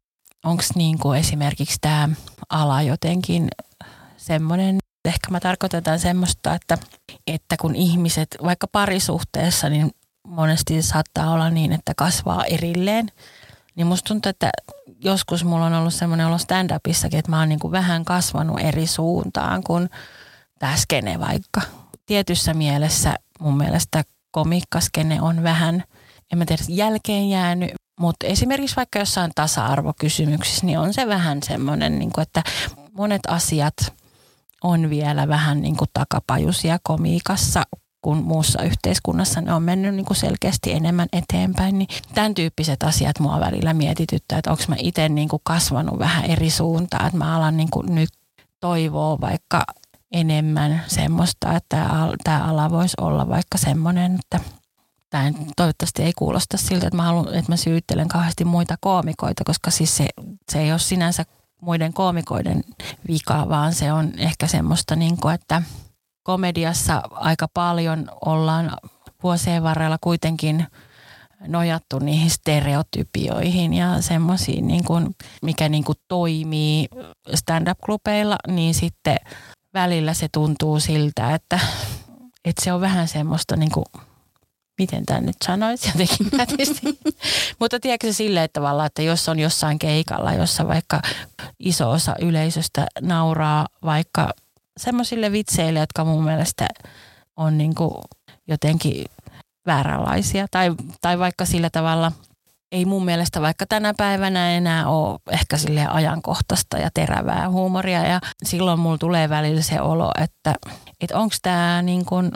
[0.45, 2.09] Onko niin kuin esimerkiksi tämä
[2.49, 3.47] ala jotenkin
[4.17, 6.77] semmoinen, ehkä mä tarkoitan semmoista, että,
[7.27, 9.91] että kun ihmiset vaikka parisuhteessa, niin
[10.27, 13.11] monesti saattaa olla niin, että kasvaa erilleen.
[13.75, 14.49] Niin musta tuntuu, että
[15.03, 18.87] joskus mulla on ollut semmoinen olo stand-upissakin, että mä oon niin kuin vähän kasvanut eri
[18.87, 19.89] suuntaan kuin
[20.59, 21.61] tämä skene vaikka.
[22.05, 25.83] Tietyssä mielessä mun mielestä komikkaskene on vähän,
[26.31, 31.99] en mä tiedä, jälkeen jäänyt, mutta esimerkiksi vaikka jossain tasa-arvokysymyksissä, niin on se vähän semmoinen,
[31.99, 32.43] niin kuin, että
[32.93, 33.75] monet asiat
[34.63, 37.63] on vielä vähän niin kuin takapajusia komiikassa,
[38.01, 41.79] kun muussa yhteiskunnassa ne on mennyt niin kuin selkeästi enemmän eteenpäin.
[41.79, 46.25] Niin tämän tyyppiset asiat mua välillä mietityttää, että onko mä itse niin kuin kasvanut vähän
[46.25, 48.09] eri suuntaan, että mä alan niin kuin nyt
[48.59, 49.63] toivoa vaikka
[50.13, 51.87] enemmän semmoista, että
[52.23, 54.39] tämä ala voisi olla vaikka semmoinen, että
[55.09, 59.71] tämä toivottavasti ei kuulosta siltä, että mä, haluan, että mä syyttelen kauheasti muita koomikoita, koska
[59.71, 60.07] siis se,
[60.51, 61.25] se ei ole sinänsä
[61.61, 62.63] muiden koomikoiden
[63.07, 65.61] vika, vaan se on ehkä semmoista, niin kuin, että
[66.23, 68.71] komediassa aika paljon ollaan
[69.23, 70.67] vuosien varrella kuitenkin
[71.47, 74.83] nojattu niihin stereotypioihin ja semmoisiin, niin
[75.41, 76.87] mikä niin kuin toimii
[77.35, 79.17] stand-up-klubeilla, niin sitten
[79.73, 81.59] välillä se tuntuu siltä, että,
[82.45, 83.85] että se on vähän semmoista niin kuin,
[84.79, 86.99] miten tämä nyt sanoisi jotenkin nätisti.
[87.59, 91.01] Mutta tiedätkö silleen että tavallaan, että jos on jossain keikalla, jossa vaikka
[91.59, 94.33] iso osa yleisöstä nauraa vaikka
[94.77, 96.67] semmoisille vitseille, jotka mun mielestä
[97.37, 97.93] on niin kuin
[98.47, 99.05] jotenkin
[99.65, 100.47] vääränlaisia.
[100.51, 102.11] Tai, tai vaikka sillä tavalla–
[102.71, 108.07] ei mun mielestä vaikka tänä päivänä enää ole ehkä sille ajankohtaista ja terävää huumoria.
[108.07, 110.55] Ja silloin mulla tulee välillä se olo, että,
[111.01, 112.31] että onko tämä niin kuin,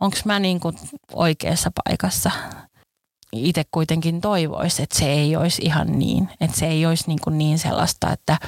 [0.00, 0.76] onko mä niin kuin
[1.12, 2.30] oikeassa paikassa.
[3.32, 6.28] Itse kuitenkin toivoisi, että se ei olisi ihan niin.
[6.40, 8.38] Että se ei olisi niin, kuin niin sellaista, että,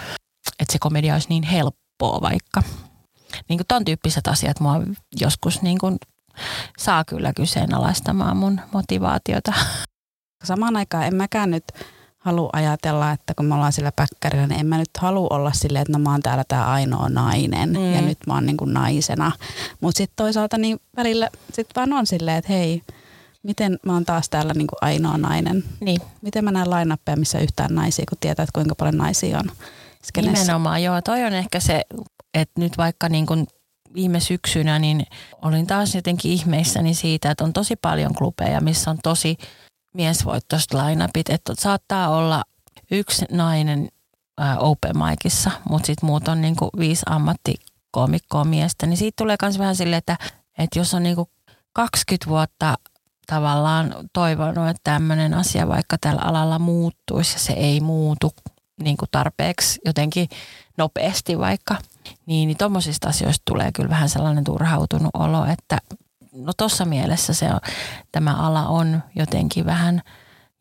[0.59, 2.63] että se komedia olisi niin helppoa vaikka.
[3.49, 4.81] Niin kuin ton tyyppiset asiat mua
[5.21, 5.97] joskus niin kuin
[6.79, 9.53] saa kyllä kyseenalaistamaan mun motivaatiota.
[10.45, 11.65] Samaan aikaan en mäkään nyt
[12.21, 15.83] halua ajatella, että kun me ollaan sillä päkkärillä, niin en mä nyt halua olla silleen,
[15.83, 17.95] että no mä oon täällä tämä ainoa nainen mm.
[17.95, 19.33] ja nyt mä oon niin kuin naisena.
[19.81, 22.83] Mutta sitten toisaalta niin välillä sitten vaan on silleen, että hei,
[23.43, 25.65] miten mä oon taas täällä niin kuin ainoa nainen.
[25.81, 26.01] Niin.
[26.23, 29.51] Miten mä näen lainappeja, missä yhtään naisia, kun tietää, että kuinka paljon naisia on
[30.05, 30.43] skenessä.
[30.43, 31.03] Nimenomaan, joo.
[31.03, 31.83] Toi on ehkä se,
[32.35, 33.47] että nyt vaikka niin kuin
[33.95, 35.07] viime syksynä, niin
[35.43, 39.39] olin taas jotenkin ihmeissäni siitä, että on tosi paljon klubeja, missä on tosi
[39.95, 42.45] miesvoittoiset lainapit, että saattaa olla
[42.91, 43.89] yksi nainen
[44.39, 49.59] ää, open micissa, mutta sitten muut on niinku viisi ammattikomikkoa miestä, niin siitä tulee myös
[49.59, 50.17] vähän silleen, että,
[50.59, 51.29] että jos on niinku
[51.73, 52.79] 20 vuotta
[53.27, 58.33] tavallaan toivonut, että tämmöinen asia vaikka tällä alalla muuttuisi ja se ei muutu
[58.83, 60.29] niin kuin tarpeeksi jotenkin
[60.79, 61.77] nopeasti vaikka,
[62.27, 65.79] niin, niin tuommoisista asioista tulee kyllä vähän sellainen turhautunut olo, että
[66.33, 67.61] no tuossa mielessä se on,
[68.13, 70.03] tämä ala on jotenkin vähän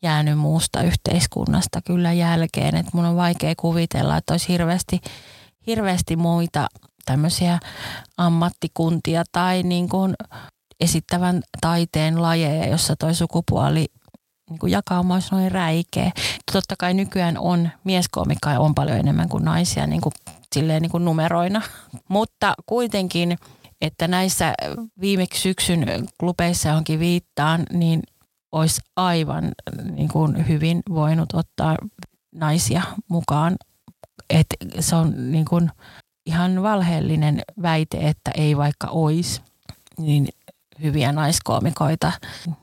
[0.02, 2.76] jäänyt muusta yhteiskunnasta kyllä jälkeen.
[2.76, 5.00] Että mun on vaikea kuvitella, että olisi hirveästi,
[5.66, 6.66] hirveästi muita
[7.04, 7.58] tämmöisiä
[8.16, 10.14] ammattikuntia tai niin kuin
[10.80, 13.86] esittävän taiteen lajeja, jossa toi sukupuoli
[14.50, 16.12] niin kuin jakauma olisi noin räikeä.
[16.52, 20.12] Totta kai nykyään on mieskoomikkaa on paljon enemmän kuin naisia niin kuin,
[20.54, 21.62] silleen niin kuin numeroina,
[22.08, 23.38] mutta kuitenkin–
[23.80, 24.54] että näissä
[25.00, 25.86] viimeksi syksyn
[26.20, 28.02] klubeissa johonkin viittaan, niin
[28.52, 29.52] olisi aivan
[29.90, 31.76] niin kuin hyvin voinut ottaa
[32.34, 33.56] naisia mukaan.
[34.30, 34.46] Et
[34.80, 35.70] se on niin kuin
[36.26, 39.40] ihan valheellinen väite, että ei vaikka olisi
[39.98, 40.28] niin
[40.82, 42.12] hyviä naiskoomikoita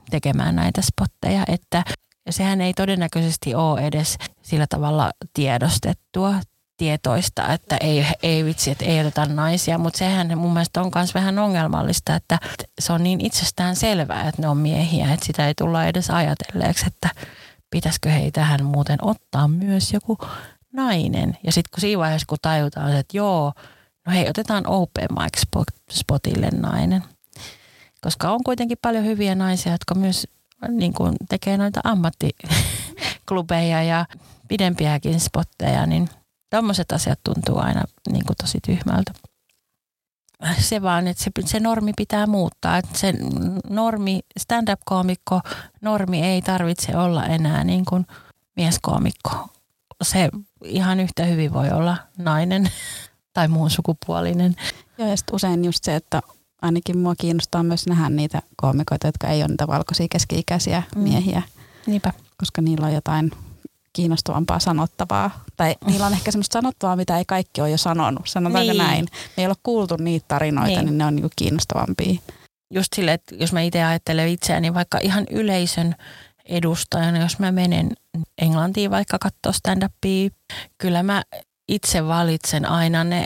[0.09, 1.83] tekemään näitä spotteja, että
[2.29, 6.35] sehän ei todennäköisesti ole edes sillä tavalla tiedostettua
[6.77, 11.13] tietoista, että ei, ei vitsi, että ei oteta naisia, mutta sehän mun mielestä on myös
[11.13, 12.39] vähän ongelmallista, että
[12.79, 16.85] se on niin itsestään selvää, että ne on miehiä, että sitä ei tulla edes ajatelleeksi,
[16.87, 17.09] että
[17.69, 20.17] pitäisikö hei tähän muuten ottaa myös joku
[20.73, 21.37] nainen.
[21.43, 23.53] Ja sitten kun siinä vaiheessa, kun tajutaan, että joo,
[24.05, 25.43] no hei, otetaan open mic
[25.91, 27.03] spotille nainen.
[28.01, 30.27] Koska on kuitenkin paljon hyviä naisia, jotka myös
[30.69, 34.05] niin kuin tekee noita ammattiklubeja ja
[34.47, 36.09] pidempiäkin spotteja, niin
[36.49, 39.13] Tämmöiset asiat tuntuu aina niin kuin tosi tyhmältä.
[40.59, 42.77] Se vaan, että se, se normi pitää muuttaa.
[42.77, 43.13] Että se
[43.69, 45.41] normi, stand-up-koomikko,
[45.81, 48.05] normi ei tarvitse olla enää niin kuin
[48.55, 49.47] mieskoomikko.
[50.03, 50.29] Se
[50.63, 52.71] ihan yhtä hyvin voi olla nainen
[53.33, 54.55] tai muun sukupuolinen.
[54.97, 56.21] Joo, ja usein just se, että
[56.61, 61.01] ainakin mua kiinnostaa myös nähdä niitä koomikoita, jotka ei ole niitä valkoisia keski-ikäisiä mm.
[61.01, 61.41] miehiä.
[61.85, 62.13] Niinpä.
[62.37, 63.31] Koska niillä on jotain
[63.97, 65.43] kiinnostavampaa sanottavaa.
[65.57, 68.21] Tai niillä on ehkä semmoista sanottavaa, mitä ei kaikki ole jo sanonut.
[68.27, 68.83] Sanotaanko niin.
[68.83, 69.05] näin?
[69.37, 72.19] Me ei ole kuultu niitä tarinoita, niin, niin ne on niinku kiinnostavampia.
[72.73, 75.95] Just sille, että jos mä itse ajattelen itseäni vaikka ihan yleisön
[76.45, 77.91] edustajana, jos mä menen
[78.41, 80.31] Englantiin vaikka katsoa stand-upia,
[80.77, 81.23] kyllä mä
[81.67, 83.25] itse valitsen aina ne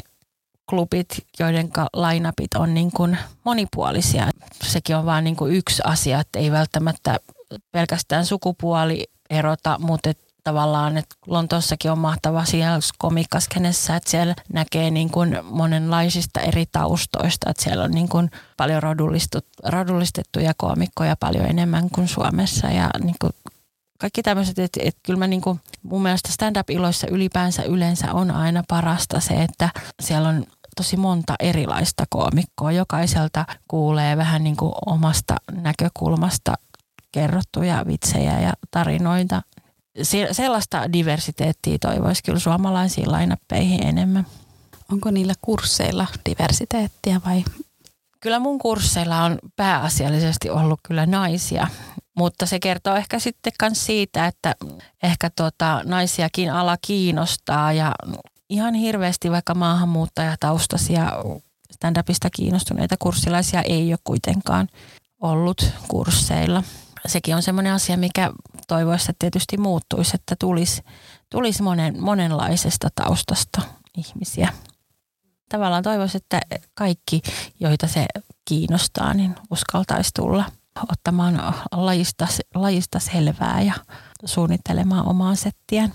[0.69, 1.07] klubit,
[1.39, 4.27] joiden lainapit on niin kuin monipuolisia.
[4.63, 7.19] Sekin on vain niin kuin yksi asia, että ei välttämättä
[7.71, 14.91] pelkästään sukupuoli erota, mutta et tavallaan, että Lontoossakin on mahtava siellä komikkaskenessä, että siellä näkee
[14.91, 18.81] niin kuin monenlaisista eri taustoista, että siellä on niin kuin paljon
[19.63, 23.33] rodullistettuja koomikkoja paljon enemmän kuin Suomessa ja niin kuin
[24.01, 28.63] kaikki tämmöiset, että, että kyllä mä niin kuin, mun mielestä stand-up-iloissa ylipäänsä yleensä on aina
[28.67, 29.69] parasta se, että
[30.01, 32.71] siellä on tosi monta erilaista koomikkoa.
[32.71, 36.53] Jokaiselta kuulee vähän niin kuin omasta näkökulmasta
[37.11, 39.41] kerrottuja vitsejä ja tarinoita.
[40.03, 44.27] Se, sellaista diversiteettiä toivoisi kyllä suomalaisiin lainappeihin enemmän.
[44.91, 47.43] Onko niillä kursseilla diversiteettiä vai?
[48.21, 51.67] Kyllä mun kursseilla on pääasiallisesti ollut kyllä naisia,
[52.17, 54.55] mutta se kertoo ehkä sitten myös siitä, että
[55.03, 57.95] ehkä tota, naisiakin ala kiinnostaa ja
[58.49, 61.11] ihan hirveästi vaikka maahanmuuttajataustaisia
[61.73, 64.67] stand-upista kiinnostuneita kurssilaisia ei ole kuitenkaan
[65.21, 66.63] ollut kursseilla.
[67.07, 68.31] Sekin on semmoinen asia, mikä
[68.67, 70.83] toivoisi, että tietysti muuttuisi, että tulisi,
[71.29, 73.61] tulisi monen, monenlaisesta taustasta
[73.97, 74.53] ihmisiä.
[75.49, 76.41] Tavallaan toivoisi, että
[76.73, 77.21] kaikki,
[77.59, 78.05] joita se
[78.45, 80.45] kiinnostaa, niin uskaltaisi tulla
[80.91, 83.73] ottamaan lajista, lajista selvää ja
[84.25, 85.93] suunnittelemaan omaa settiään.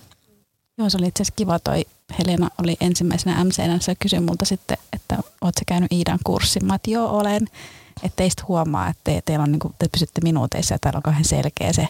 [0.78, 1.84] Joo, se oli itse asiassa kiva toi
[2.18, 6.66] Helena oli ensimmäisenä MCnä, se kysyi multa sitten, että oot sä käynyt Iidan kurssin?
[6.66, 7.46] Mä että joo olen,
[8.02, 11.02] että teistä huomaa, että te, teillä on, niin kuin, te pysytte minuuteissa ja täällä on
[11.02, 11.88] kauhean selkeä se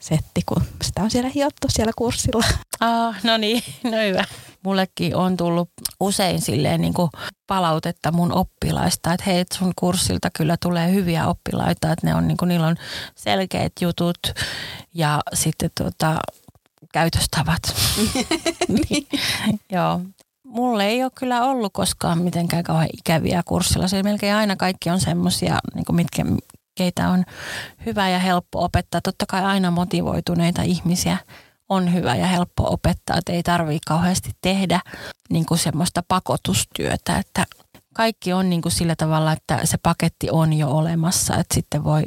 [0.00, 2.44] setti, kun sitä on siellä hiottu siellä kurssilla.
[2.80, 4.24] Ah, no niin, no hyvä.
[4.64, 5.68] Mullekin on tullut
[6.00, 7.10] usein silleen niin kuin
[7.46, 12.36] palautetta mun oppilaista, että hei, sun kurssilta kyllä tulee hyviä oppilaita, että ne on, niin
[12.36, 12.76] kuin, niillä on
[13.14, 14.18] selkeät jutut
[14.94, 16.18] ja sitten tota,
[16.92, 17.62] käytöstavat.
[18.88, 19.06] niin.
[19.72, 20.00] Joo.
[20.52, 23.88] Mulle ei ole kyllä ollut koskaan mitenkään kauhean ikäviä kurssilla.
[23.88, 26.24] Se melkein aina kaikki on semmoisia, niin mitkä,
[26.74, 27.24] keitä on
[27.86, 29.00] hyvä ja helppo opettaa.
[29.00, 31.16] Totta kai aina motivoituneita ihmisiä
[31.68, 34.80] on hyvä ja helppo opettaa, että ei tarvitse kauheasti tehdä
[35.30, 37.46] niin kuin semmoista pakotustyötä, että
[37.94, 42.02] kaikki on niin kuin sillä tavalla, että se paketti on jo olemassa, että sitten voi,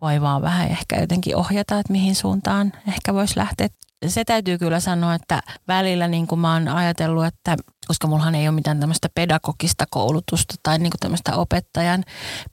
[0.00, 3.68] voi vaan vähän ehkä jotenkin ohjata, että mihin suuntaan ehkä voisi lähteä
[4.06, 7.56] se täytyy kyllä sanoa, että välillä niin kuin mä oon ajatellut, että
[7.86, 12.04] koska mullahan ei ole mitään tämmöistä pedagogista koulutusta tai niin kuin tämmöistä opettajan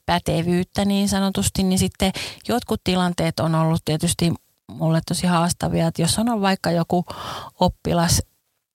[0.06, 2.12] pätevyyttä niin sanotusti, niin sitten
[2.48, 4.34] jotkut tilanteet on ollut tietysti
[4.70, 7.04] mulle tosi haastavia, että jos on vaikka joku
[7.60, 8.22] oppilas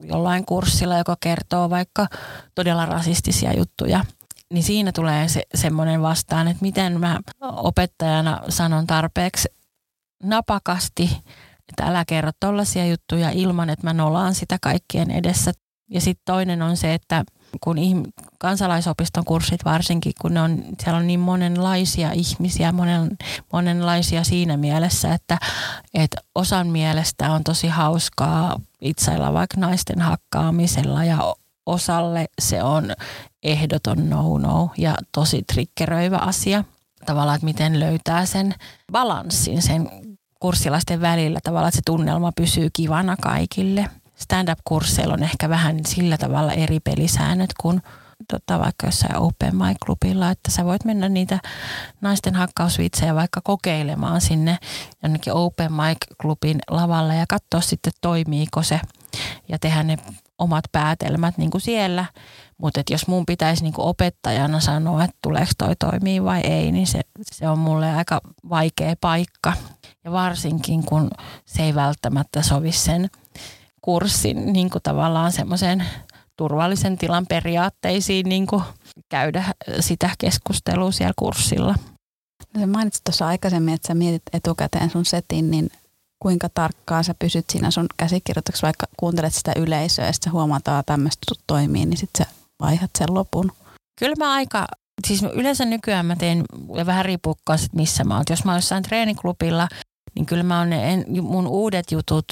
[0.03, 2.07] jollain kurssilla, joka kertoo vaikka
[2.55, 4.05] todella rasistisia juttuja,
[4.53, 9.49] niin siinä tulee se, semmoinen vastaan, että miten mä opettajana sanon tarpeeksi
[10.23, 11.17] napakasti
[11.69, 15.51] että älä kerro tollaisia juttuja ilman, että mä nolaan sitä kaikkien edessä.
[15.91, 17.23] Ja sitten toinen on se, että
[17.61, 23.17] kun ihm- kansalaisopiston kurssit varsinkin, kun ne on, siellä on niin monenlaisia ihmisiä, monen,
[23.53, 25.37] monenlaisia siinä mielessä, että,
[25.93, 32.93] että osan mielestä on tosi hauskaa itseillä vaikka naisten hakkaamisella ja osalle se on
[33.43, 36.63] ehdoton no-no ja tosi triggeröivä asia.
[37.05, 38.55] Tavallaan, että miten löytää sen
[38.91, 39.89] balanssin sen
[40.39, 43.85] kurssilaisten välillä tavalla, että se tunnelma pysyy kivana kaikille.
[44.15, 47.81] Stand-up-kursseilla on ehkä vähän sillä tavalla eri pelisäännöt kuin
[48.31, 51.39] tota, vaikka jossain open mic-klubilla, että sä voit mennä niitä
[52.01, 54.57] naisten hakkausvitsejä vaikka kokeilemaan sinne
[55.03, 58.79] jonnekin open mic-klubin lavalle ja katsoa sitten toimiiko se
[59.49, 59.97] ja tehdä ne
[60.37, 62.05] omat päätelmät niin kuin siellä.
[62.57, 66.87] Mutta jos mun pitäisi niin kuin opettajana sanoa, että tuleeko toi toimii vai ei, niin
[66.87, 69.53] se, se on mulle aika vaikea paikka.
[70.09, 71.11] Ja varsinkin kun
[71.45, 73.09] se ei välttämättä sovi sen
[73.81, 75.85] kurssin niin kuin tavallaan semmoisen
[76.37, 78.63] turvallisen tilan periaatteisiin niin kuin
[79.09, 79.43] käydä
[79.79, 81.75] sitä keskustelua siellä kurssilla.
[82.57, 85.69] No mainitsit tuossa aikaisemmin, että sä mietit etukäteen sun setin, niin
[86.19, 90.93] kuinka tarkkaan sä pysyt siinä sun käsikirjoituksessa, vaikka kuuntelet sitä yleisöä ja sitten huomataan, että
[90.93, 93.51] tämmöistä toimii, niin sitten sä vaihat sen lopun.
[93.99, 94.67] Kyllä mä aika,
[95.07, 96.43] siis yleensä nykyään mä teen,
[96.75, 97.35] ja vähän riippuu
[97.73, 98.23] missä mä oon.
[98.29, 99.67] Jos mä oon jossain treeniklubilla,
[100.15, 102.25] niin kyllä mä oon ne, mun uudet jutut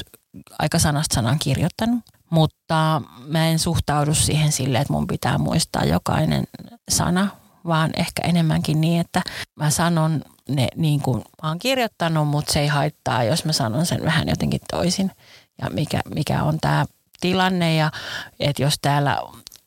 [0.59, 1.99] aika sanasta sanan kirjoittanut.
[2.29, 6.43] Mutta mä en suhtaudu siihen silleen, että mun pitää muistaa jokainen
[6.89, 7.27] sana,
[7.67, 9.21] vaan ehkä enemmänkin niin, että
[9.55, 13.85] mä sanon ne niin kuin mä oon kirjoittanut, mutta se ei haittaa, jos mä sanon
[13.85, 15.11] sen vähän jotenkin toisin.
[15.61, 16.85] Ja mikä, mikä on tämä
[17.19, 17.91] tilanne ja
[18.39, 19.17] että jos täällä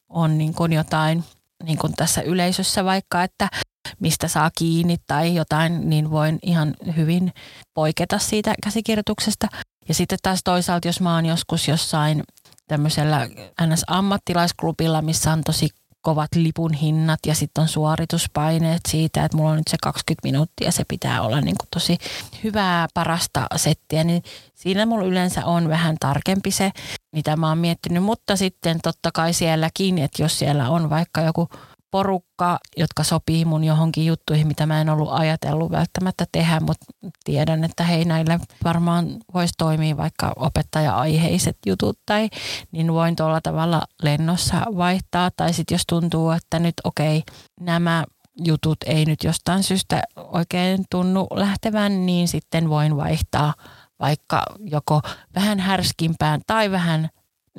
[0.08, 1.24] on niin kuin jotain
[1.64, 3.48] niin kuin tässä yleisössä vaikka, että
[3.98, 7.32] mistä saa kiinni tai jotain, niin voin ihan hyvin
[7.74, 9.46] poiketa siitä käsikirjoituksesta.
[9.88, 12.22] Ja sitten taas toisaalta, jos mä oon joskus jossain
[12.68, 13.28] tämmöisellä
[13.62, 15.68] NS-ammattilaisklubilla, missä on tosi
[16.02, 20.72] kovat lipun hinnat ja sitten on suorituspaineet siitä, että mulla on nyt se 20 minuuttia,
[20.72, 21.98] se pitää olla niin kuin tosi
[22.44, 24.22] hyvää, parasta settiä, niin
[24.54, 26.70] siinä mulla yleensä on vähän tarkempi se,
[27.12, 31.48] mitä mä oon miettinyt, mutta sitten totta kai sielläkin, että jos siellä on vaikka joku
[31.90, 36.86] porukka, jotka sopii mun johonkin juttuihin, mitä mä en ollut ajatellut välttämättä tehdä, mutta
[37.24, 42.28] tiedän, että hei näille varmaan voisi toimia vaikka opettaja-aiheiset jutut tai
[42.72, 45.30] niin voin tuolla tavalla lennossa vaihtaa.
[45.36, 47.22] Tai sitten jos tuntuu, että nyt okei,
[47.60, 48.04] nämä
[48.44, 53.54] jutut ei nyt jostain syystä oikein tunnu lähtevän, niin sitten voin vaihtaa
[54.00, 55.00] vaikka joko
[55.34, 57.08] vähän härskimpään tai vähän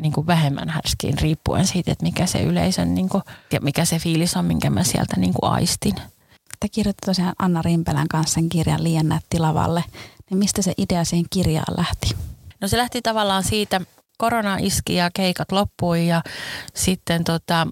[0.01, 3.99] niin kuin vähemmän härskiin riippuen siitä, että mikä se yleisön niin kuin, ja mikä se
[3.99, 5.95] fiilis on, minkä mä sieltä niin kuin aistin.
[6.59, 9.83] Te kirjoitte tosiaan Anna Rimpelän kanssa sen kirjan Liian nätti lavalle.
[10.29, 12.15] Niin mistä se idea siihen kirjaan lähti?
[12.61, 13.81] No se lähti tavallaan siitä,
[14.17, 16.21] korona iski ja keikat loppui ja
[16.73, 17.67] sitten tota,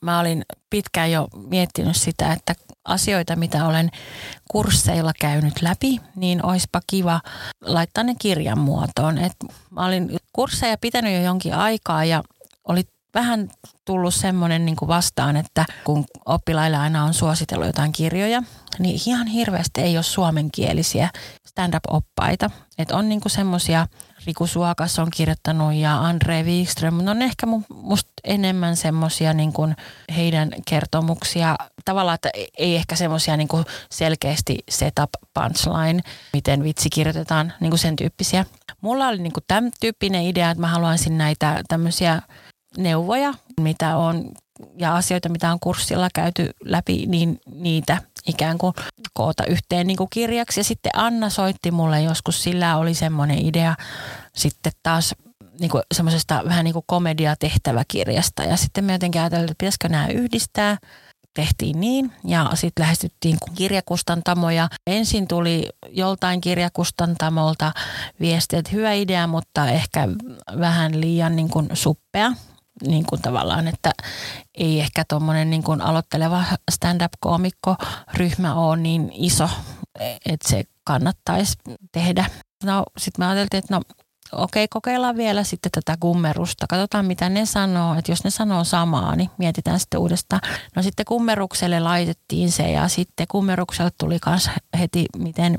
[0.00, 2.54] mä olin pitkään jo miettinyt sitä, että
[2.88, 3.90] asioita, mitä olen
[4.50, 7.20] kursseilla käynyt läpi, niin olisipa kiva
[7.64, 9.18] laittaa ne kirjan muotoon.
[9.18, 9.32] Et
[9.70, 12.22] mä olin kursseja pitänyt jo jonkin aikaa ja
[12.68, 12.82] oli
[13.14, 13.50] vähän
[13.84, 18.42] tullut semmoinen niin vastaan, että kun oppilaille aina on suositellut jotain kirjoja,
[18.78, 21.10] niin ihan hirveästi ei ole suomenkielisiä
[21.46, 22.50] stand-up-oppaita.
[22.78, 23.86] Että on niin semmoisia
[24.28, 29.76] Riku Suokas on kirjoittanut ja Andre Wikström, mutta on ehkä musta enemmän semmoisia niin kuin
[30.16, 31.56] heidän kertomuksia.
[31.84, 37.78] Tavallaan, että ei ehkä semmoisia niin kuin selkeästi setup punchline, miten vitsi kirjoitetaan, niin kuin
[37.78, 38.44] sen tyyppisiä.
[38.80, 42.22] Mulla oli niin kuin tämän tyyppinen idea, että mä haluaisin näitä tämmöisiä
[42.76, 44.30] neuvoja, mitä on
[44.78, 48.74] ja asioita, mitä on kurssilla käyty läpi, niin niitä ikään kuin
[49.12, 50.60] koota yhteen niin kuin kirjaksi.
[50.60, 53.74] Ja sitten Anna soitti mulle joskus, sillä oli semmoinen idea
[54.34, 55.14] sitten taas
[55.60, 58.44] niin kuin semmoisesta vähän niin kuin komediatehtäväkirjasta.
[58.44, 60.76] Ja sitten me jotenkin ajattelin, että pitäisikö nämä yhdistää.
[61.34, 64.68] Tehtiin niin ja sitten lähestyttiin kirjakustantamoja.
[64.86, 67.72] Ensin tuli joltain kirjakustantamolta
[68.20, 70.08] viesti, että hyvä idea, mutta ehkä
[70.60, 72.32] vähän liian niin kuin suppea
[72.86, 73.92] niin kuin tavallaan, että
[74.54, 79.48] ei ehkä tuommoinen niin kuin aloitteleva stand-up-koomikko-ryhmä ole niin iso,
[80.00, 81.56] että se kannattaisi
[81.92, 82.30] tehdä.
[82.64, 83.82] No sitten me ajateltiin, että no
[84.32, 86.66] okei, kokeillaan vielä sitten tätä kummerusta.
[86.68, 87.94] Katsotaan, mitä ne sanoo.
[87.94, 90.40] Että jos ne sanoo samaa, niin mietitään sitten uudestaan.
[90.76, 95.58] No sitten kummerukselle laitettiin se ja sitten kummerukselle tuli myös heti, miten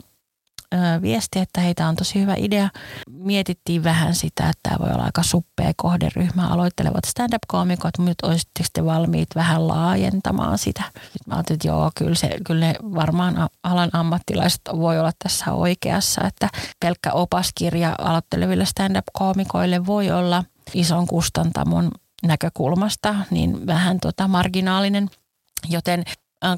[1.01, 2.69] viesti, että heitä on tosi hyvä idea.
[3.09, 8.85] Mietittiin vähän sitä, että tämä voi olla aika suppea kohderyhmä, aloittelevat stand-up-koomikot, mutta olisitte sitten
[8.85, 10.83] valmiit vähän laajentamaan sitä.
[10.95, 15.53] Nyt mä ajattelin, että joo, kyllä, se, kyllä ne varmaan alan ammattilaiset voi olla tässä
[15.53, 21.91] oikeassa, että pelkkä opaskirja aloitteleville stand-up-koomikoille voi olla ison kustantamon
[22.23, 25.09] näkökulmasta niin vähän tota marginaalinen.
[25.69, 26.03] Joten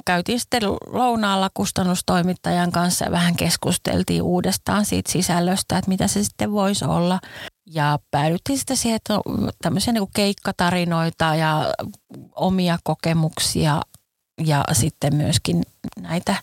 [0.05, 6.51] käytiin sitten lounaalla kustannustoimittajan kanssa ja vähän keskusteltiin uudestaan siitä sisällöstä, että mitä se sitten
[6.51, 7.19] voisi olla.
[7.65, 9.21] Ja päädyttiin sitten siihen, että no,
[9.61, 11.73] tämmöisiä niin keikkatarinoita ja
[12.35, 13.81] omia kokemuksia
[14.45, 15.63] ja sitten myöskin
[15.99, 16.35] näitä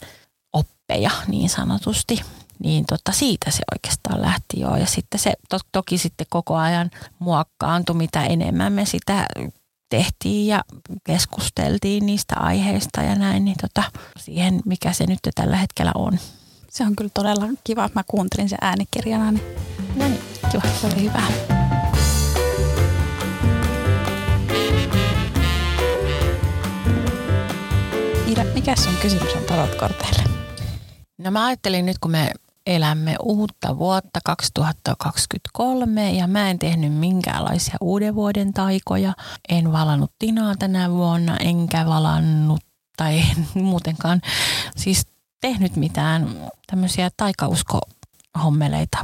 [0.52, 2.20] oppeja niin sanotusti.
[2.58, 4.76] Niin tota, siitä se oikeastaan lähti jo.
[4.76, 9.26] Ja sitten se to, toki sitten koko ajan muokkaantui, mitä enemmän me sitä
[9.88, 10.62] tehtiin ja
[11.04, 13.82] keskusteltiin niistä aiheista ja näin, niin tota,
[14.18, 16.18] siihen mikä se nyt tällä hetkellä on.
[16.70, 17.90] Se on kyllä todella kiva.
[17.94, 19.44] Mä kuuntelin sen äänikirjana, niin,
[19.96, 20.20] no niin
[20.52, 21.22] kiva, se oli hyvä.
[28.26, 30.22] Ida, mikä sun kysymys on tarotkorteille?
[31.18, 32.32] No mä ajattelin nyt, kun me
[32.68, 39.12] elämme uutta vuotta 2023 ja mä en tehnyt minkäänlaisia uuden vuoden taikoja.
[39.48, 42.60] En valannut tinaa tänä vuonna, enkä valannut
[42.96, 43.22] tai
[43.54, 44.22] muutenkaan
[44.76, 45.06] siis
[45.40, 48.98] tehnyt mitään tämmöisiä taikausko-hommeleita.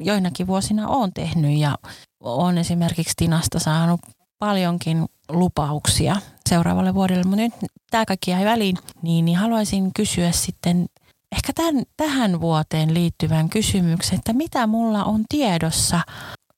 [0.00, 1.78] Joinakin vuosina olen tehnyt ja
[2.20, 4.00] olen esimerkiksi Tinasta saanut
[4.38, 6.16] paljonkin lupauksia
[6.48, 7.52] seuraavalle vuodelle, mutta nyt
[7.90, 10.86] tämä kaikki jäi väliin, niin, niin haluaisin kysyä sitten
[11.36, 16.00] ehkä tämän, tähän vuoteen liittyvän kysymyksen, että mitä mulla on tiedossa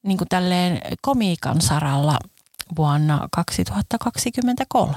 [0.03, 2.19] niin kuin tälleen komiikan saralla
[2.77, 4.95] vuonna 2023?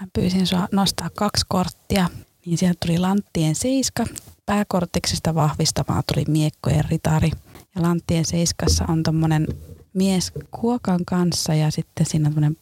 [0.00, 2.08] Mä pyysin sua nostaa kaksi korttia,
[2.46, 4.06] niin sieltä tuli Lanttien seiska.
[4.46, 7.30] Pääkortiksesta vahvistamaan tuli miekkojen ritari.
[7.74, 9.46] Ja Lanttien seiskassa on tommonen
[9.94, 12.56] mies kuokan kanssa ja sitten siinä on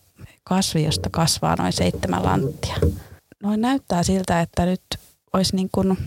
[0.44, 2.76] kasvi, josta kasvaa noin seitsemän lanttia.
[3.42, 4.82] Noin näyttää siltä, että nyt
[5.32, 5.98] olisi niin kuin,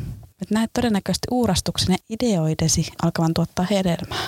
[0.42, 4.28] että näet todennäköisesti uurastuksen ja ideoidesi alkavan tuottaa hedelmää.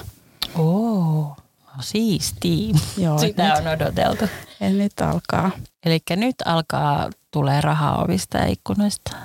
[0.58, 1.36] Oo,
[1.82, 2.72] siisti.
[2.98, 4.26] Joo, Sitä nyt, on odoteltu.
[4.62, 5.52] et nyt alkaa.
[5.86, 9.16] Eli nyt alkaa tulee rahaa ovista ja ikkunoista.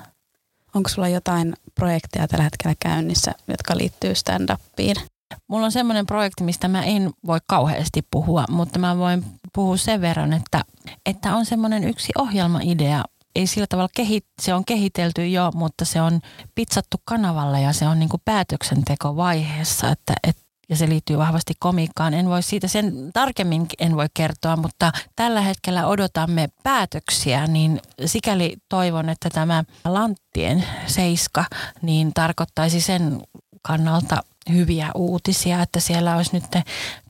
[0.74, 4.96] Onko sulla jotain projekteja tällä hetkellä käynnissä, jotka liittyy stand-upiin?
[5.48, 10.00] Mulla on semmoinen projekti, mistä mä en voi kauheasti puhua, mutta mä voin puhua sen
[10.00, 10.64] verran, että,
[11.06, 13.04] että on semmoinen yksi ohjelmaidea.
[13.34, 16.20] Ei sillä tavalla, kehit, se on kehitelty jo, mutta se on
[16.54, 20.36] pizzattu kanavalle ja se on niin kuin päätöksentekovaiheessa, että, et,
[20.68, 22.14] ja se liittyy vahvasti komiikkaan.
[22.14, 28.56] En voi siitä sen tarkemmin en voi kertoa, mutta tällä hetkellä odotamme päätöksiä, niin sikäli
[28.68, 31.44] toivon, että tämä Lanttien seiska
[31.82, 33.22] niin tarkoittaisi sen
[33.62, 36.44] kannalta hyviä uutisia, että siellä olisi nyt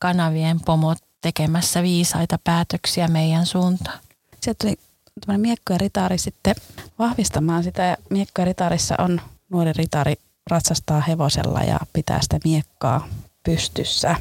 [0.00, 3.98] kanavien pomot tekemässä viisaita päätöksiä meidän suuntaan.
[4.40, 4.78] Sieltä tuli
[5.26, 6.54] tämmöinen miekko ja ritaari sitten
[6.98, 7.82] vahvistamaan sitä.
[7.82, 9.20] Ja miekko ja ritaarissa on
[9.50, 10.14] nuori ritaari
[10.50, 13.08] ratsastaa hevosella ja pitää sitä miekkaa
[13.44, 14.16] pystyssä.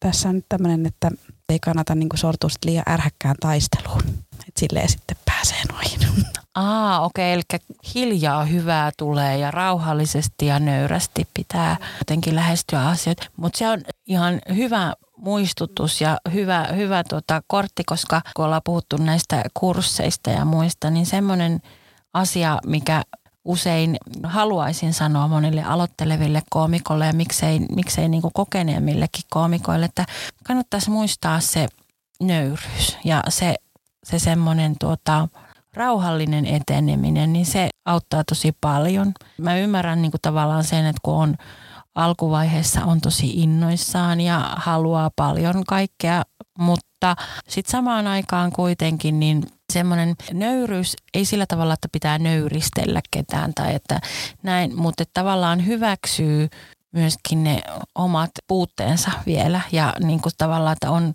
[0.00, 1.10] Tässä on nyt tämmöinen, että
[1.48, 4.02] ei kannata niin sortua liian ärhäkkään taisteluun.
[4.32, 6.26] Että silleen sitten pääsee noihin.
[6.54, 13.26] Aa, okei, okay, eli hiljaa hyvää tulee ja rauhallisesti ja nöyrästi pitää jotenkin lähestyä asioita.
[13.36, 18.96] Mutta se on ihan hyvä muistutus ja hyvä, hyvä tota kortti, koska kun ollaan puhuttu
[18.96, 21.60] näistä kursseista ja muista, niin semmoinen
[22.14, 23.02] asia, mikä
[23.44, 30.04] usein haluaisin sanoa monille aloitteleville koomikolle ja miksei, miksei niin kokeneemmillekin koomikoille, että
[30.44, 31.68] kannattaisi muistaa se
[32.20, 33.54] nöyryys ja se,
[34.04, 35.28] se semmoinen tuota,
[35.74, 39.12] rauhallinen eteneminen, niin se auttaa tosi paljon.
[39.38, 41.36] Mä ymmärrän niin kuin tavallaan sen, että kun on
[41.96, 46.22] alkuvaiheessa on tosi innoissaan ja haluaa paljon kaikkea,
[46.58, 47.16] mutta
[47.48, 49.42] sitten samaan aikaan kuitenkin niin
[49.72, 54.00] semmoinen nöyryys, ei sillä tavalla, että pitää nöyristellä ketään tai että
[54.42, 56.48] näin, mutta että tavallaan hyväksyy
[56.92, 57.62] myöskin ne
[57.94, 61.14] omat puutteensa vielä ja niin kuin tavallaan, että on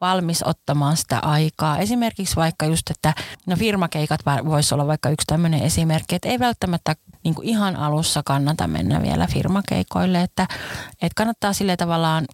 [0.00, 1.78] valmis ottamaan sitä aikaa.
[1.78, 3.14] Esimerkiksi vaikka just, että
[3.46, 8.22] no firmakeikat voisi olla vaikka yksi tämmöinen esimerkki, että ei välttämättä niin kuin ihan alussa
[8.24, 10.46] kannata mennä vielä firmakeikoille, että,
[10.92, 12.24] että kannattaa sille tavallaan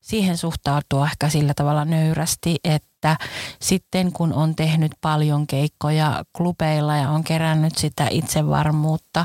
[0.00, 3.16] siihen suhtautua ehkä sillä tavalla nöyrästi, että
[3.60, 9.24] sitten kun on tehnyt paljon keikkoja klubeilla ja on kerännyt sitä itsevarmuutta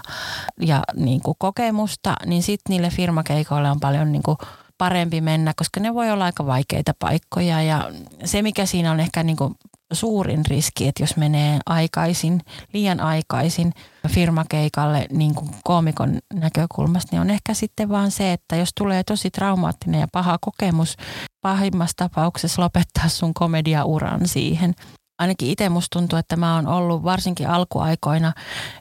[0.62, 4.38] ja niin kuin kokemusta, niin sitten niille firmakeikoille on paljon niin kuin
[4.78, 7.92] parempi mennä, koska ne voi olla aika vaikeita paikkoja ja
[8.26, 9.56] se mikä siinä on ehkä niin kuin
[9.94, 12.42] suurin riski, että jos menee aikaisin,
[12.74, 13.74] liian aikaisin
[14.08, 19.32] firmakeikalle niin kuin koomikon näkökulmasta, niin on ehkä sitten vaan se, että jos tulee tosi
[19.32, 20.98] traumaattinen ja paha kokemus,
[21.42, 24.76] pahimmassa tapauksessa lopettaa sun komediauran siihen.
[25.20, 28.34] Ainakin itse musta tuntuu, että mä oon ollut varsinkin alkuaikoina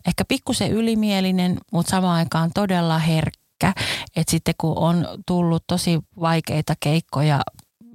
[0.06, 3.45] ehkä pikkusen ylimielinen, mutta samaan aikaan todella herkkä.
[4.16, 7.42] Että sitten kun on tullut tosi vaikeita keikkoja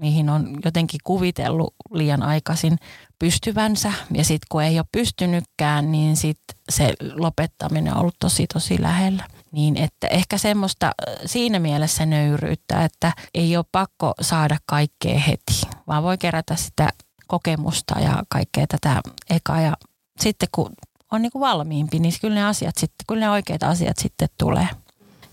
[0.01, 2.77] mihin on jotenkin kuvitellut liian aikaisin
[3.19, 3.93] pystyvänsä.
[4.13, 9.27] Ja sitten kun ei ole pystynytkään, niin sitten se lopettaminen on ollut tosi tosi lähellä.
[9.51, 15.61] Niin että ehkä semmoista äh, siinä mielessä nöyryyttä, että ei ole pakko saada kaikkea heti,
[15.87, 16.89] vaan voi kerätä sitä
[17.27, 19.61] kokemusta ja kaikkea tätä ekaa.
[19.61, 19.73] Ja
[20.19, 20.69] sitten kun
[21.11, 24.67] on niin kuin valmiimpi, niin kyllä ne asiat sitten, kyllä ne oikeat asiat sitten tulee.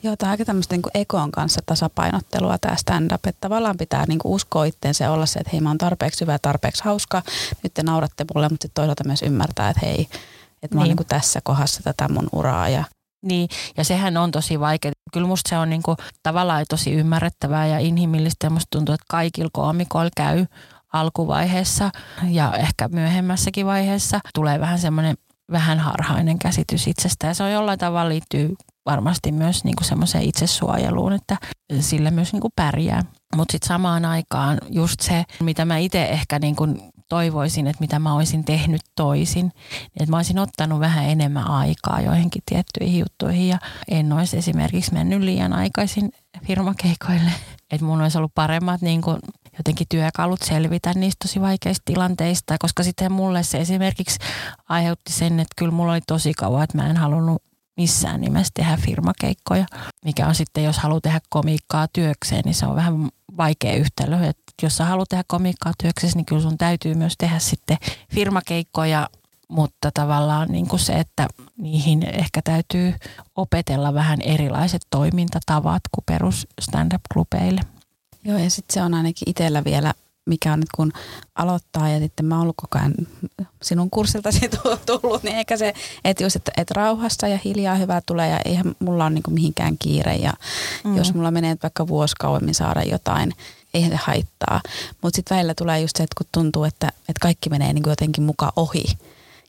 [0.02, 4.18] Joo, tämä on aika tämmöistä niin ekon kanssa tasapainottelua tämä stand-up, että tavallaan pitää niin
[4.18, 7.22] kuin uskoa itseensä olla se, että hei mä oon tarpeeksi hyvä ja tarpeeksi hauska,
[7.62, 10.08] nyt te nauratte mulle, mutta sitten toisaalta myös ymmärtää, että hei,
[10.62, 10.96] että mä oon niin.
[10.96, 12.84] Niin tässä kohdassa tätä mun uraa ja
[13.22, 14.92] niin, ja sehän on tosi vaikea.
[15.12, 18.46] Kyllä musta se on niinku tavallaan tosi ymmärrettävää ja inhimillistä.
[18.46, 20.46] Ja musta tuntuu, että kaikilla koomikoilla käy
[20.92, 21.90] alkuvaiheessa
[22.30, 25.16] ja ehkä myöhemmässäkin vaiheessa tulee vähän semmoinen
[25.52, 27.26] vähän harhainen käsitys itsestä.
[27.26, 28.54] Ja se on jollain tavalla liittyy
[28.90, 31.36] varmasti myös niin kuin semmoiseen itsesuojeluun, että
[31.80, 33.02] sillä myös niin kuin pärjää.
[33.36, 37.98] Mutta sitten samaan aikaan just se, mitä mä itse ehkä niin kuin toivoisin, että mitä
[37.98, 39.52] mä olisin tehnyt toisin,
[40.00, 43.58] että mä olisin ottanut vähän enemmän aikaa joihinkin tiettyihin juttuihin ja
[43.88, 46.10] en olisi esimerkiksi mennyt liian aikaisin
[46.46, 47.30] firmakeikoille.
[47.72, 49.18] Että mun olisi ollut paremmat niin kuin
[49.58, 54.18] jotenkin työkalut selvitä niistä tosi vaikeista tilanteista, koska sitten mulle se esimerkiksi
[54.68, 57.42] aiheutti sen, että kyllä mulla oli tosi kauan, että mä en halunnut
[57.78, 59.66] missään nimessä tehdä firmakeikkoja,
[60.04, 64.16] mikä on sitten, jos haluaa tehdä komiikkaa työkseen, niin se on vähän vaikea yhtälö.
[64.16, 67.76] Että jos sä haluat tehdä komiikkaa työkseen, niin kyllä sun täytyy myös tehdä sitten
[68.14, 69.08] firmakeikkoja
[69.48, 72.94] mutta tavallaan niin kuin se, että niihin ehkä täytyy
[73.36, 77.60] opetella vähän erilaiset toimintatavat kuin perus stand-up-klubeille.
[78.24, 79.94] Joo, ja sitten se on ainakin itsellä vielä,
[80.28, 80.92] mikä on nyt kun
[81.34, 82.94] aloittaa ja sitten mä oon ollut koko ajan
[83.62, 84.50] sinun kurssiltasi
[84.86, 85.74] tullut, niin eikä se,
[86.04, 89.78] että jos et, et rauhassa ja hiljaa hyvä tulee ja eihän mulla ole niinku mihinkään
[89.78, 90.32] kiire ja
[90.84, 90.96] mm.
[90.96, 93.32] jos mulla menee vaikka vuosi kauemmin saada jotain,
[93.74, 94.60] eihän se haittaa.
[95.02, 98.24] Mutta sitten välillä tulee just se, että kun tuntuu, että, että kaikki menee niinku jotenkin
[98.24, 98.84] mukaan ohi,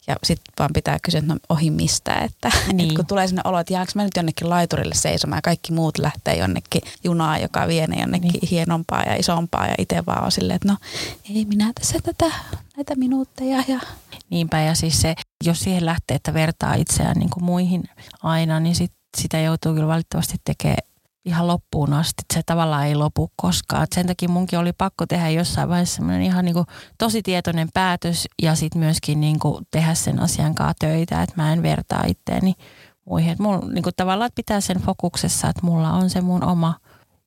[0.07, 2.13] ja sitten vaan pitää kysyä, että no ohi mistä.
[2.13, 2.81] Että, niin.
[2.81, 5.97] että kun tulee sinne olo, että jäänkö mä nyt jonnekin laiturille seisomaan ja kaikki muut
[5.97, 8.49] lähtee jonnekin junaan, joka vie ne jonnekin niin.
[8.51, 10.77] hienompaa ja isompaa ja itse vaan on silleen, että no
[11.35, 12.31] ei minä tässä tätä,
[12.77, 13.63] näitä minuutteja.
[13.67, 13.79] Ja...
[14.29, 17.83] Niinpä ja siis se, jos siihen lähtee, että vertaa itseään niin kuin muihin
[18.23, 20.88] aina, niin sit, sitä joutuu kyllä valitettavasti tekemään
[21.30, 22.23] ihan loppuun asti.
[22.34, 23.84] Se tavallaan ei lopu koskaan.
[23.84, 26.65] Et sen takia munkin oli pakko tehdä jossain vaiheessa semmoinen ihan niin kuin
[26.97, 31.53] tosi tietoinen päätös ja sitten myöskin niin kuin tehdä sen asian kanssa töitä, että mä
[31.53, 32.53] en vertaa itteeni
[33.05, 33.32] muihin.
[33.32, 36.75] Et mulla niin tavallaan pitää sen fokuksessa, että mulla on se mun oma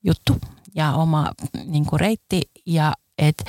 [0.03, 0.37] juttu
[0.75, 1.31] ja oma
[1.65, 3.43] niin kuin reitti ja että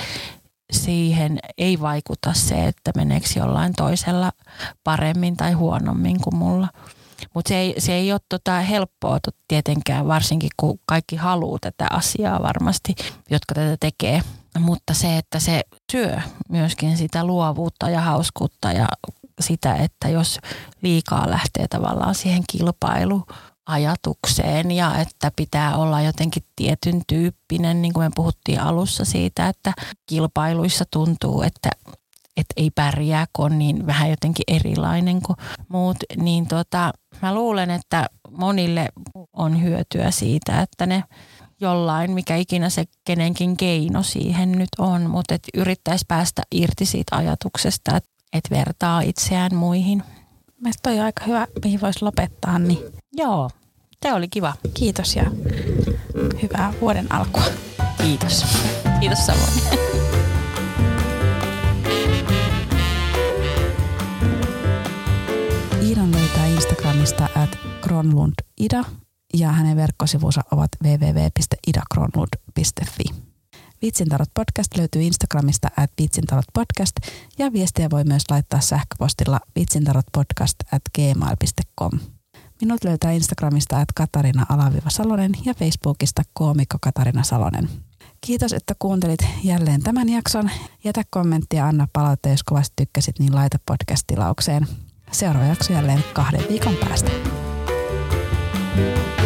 [0.73, 4.33] siihen ei vaikuta se, että meneekö jollain toisella
[4.85, 6.69] paremmin tai huonommin kuin mulla.
[7.35, 9.19] Mutta se ei, se ei ole tota helppoa
[9.49, 12.95] tietenkään, varsinkin kun kaikki haluaa tätä asiaa varmasti,
[13.31, 14.23] jotka tätä tekee.
[14.59, 15.63] Mutta se, että se
[15.93, 16.19] syö
[16.49, 18.87] myöskin sitä luovuutta ja hauskuutta ja
[19.41, 20.39] sitä, että jos
[20.83, 28.11] liikaa lähtee tavallaan siihen kilpailuajatukseen ja että pitää olla jotenkin tietyn tyyppinen, niin kuin me
[28.15, 29.73] puhuttiin alussa siitä, että
[30.07, 31.71] kilpailuissa tuntuu, että
[32.37, 35.37] että ei pärjää, kun on niin vähän jotenkin erilainen kuin
[35.69, 38.89] muut, niin tota, mä luulen, että monille
[39.33, 41.05] on hyötyä siitä, että ne
[41.61, 47.17] jollain, mikä ikinä se kenenkin keino siihen nyt on, mutta että yrittäisi päästä irti siitä
[47.17, 50.03] ajatuksesta, että et vertaa itseään muihin.
[50.61, 52.59] Mielestäni toi on aika hyvä, mihin voisi lopettaa.
[52.59, 52.79] Niin.
[53.13, 53.51] Joo,
[54.03, 54.55] se oli kiva.
[54.75, 55.25] Kiitos ja
[56.43, 57.45] hyvää vuoden alkua.
[58.03, 58.45] Kiitos.
[59.01, 59.84] Kiitos samoin.
[66.95, 68.85] Instagramista at kronlundida
[69.35, 73.05] ja hänen verkkosivunsa ovat www.idakronlund.fi.
[73.83, 76.97] Vitsintarot podcast löytyy Instagramista at vitsintarot podcast
[77.39, 81.91] ja viestiä voi myös laittaa sähköpostilla vitsintarotpodcast at gmail.com.
[82.61, 87.69] Minut löytää Instagramista at Katarina Alaviva Salonen ja Facebookista koomikko Katarina Salonen.
[88.21, 90.51] Kiitos, että kuuntelit jälleen tämän jakson.
[90.85, 94.67] Jätä kommenttia, anna palautetta, jos kovasti tykkäsit, niin laita podcast-tilaukseen.
[95.15, 97.11] Seuraava jakso jälleen kahden viikon päästä.
[98.77, 99.24] thank you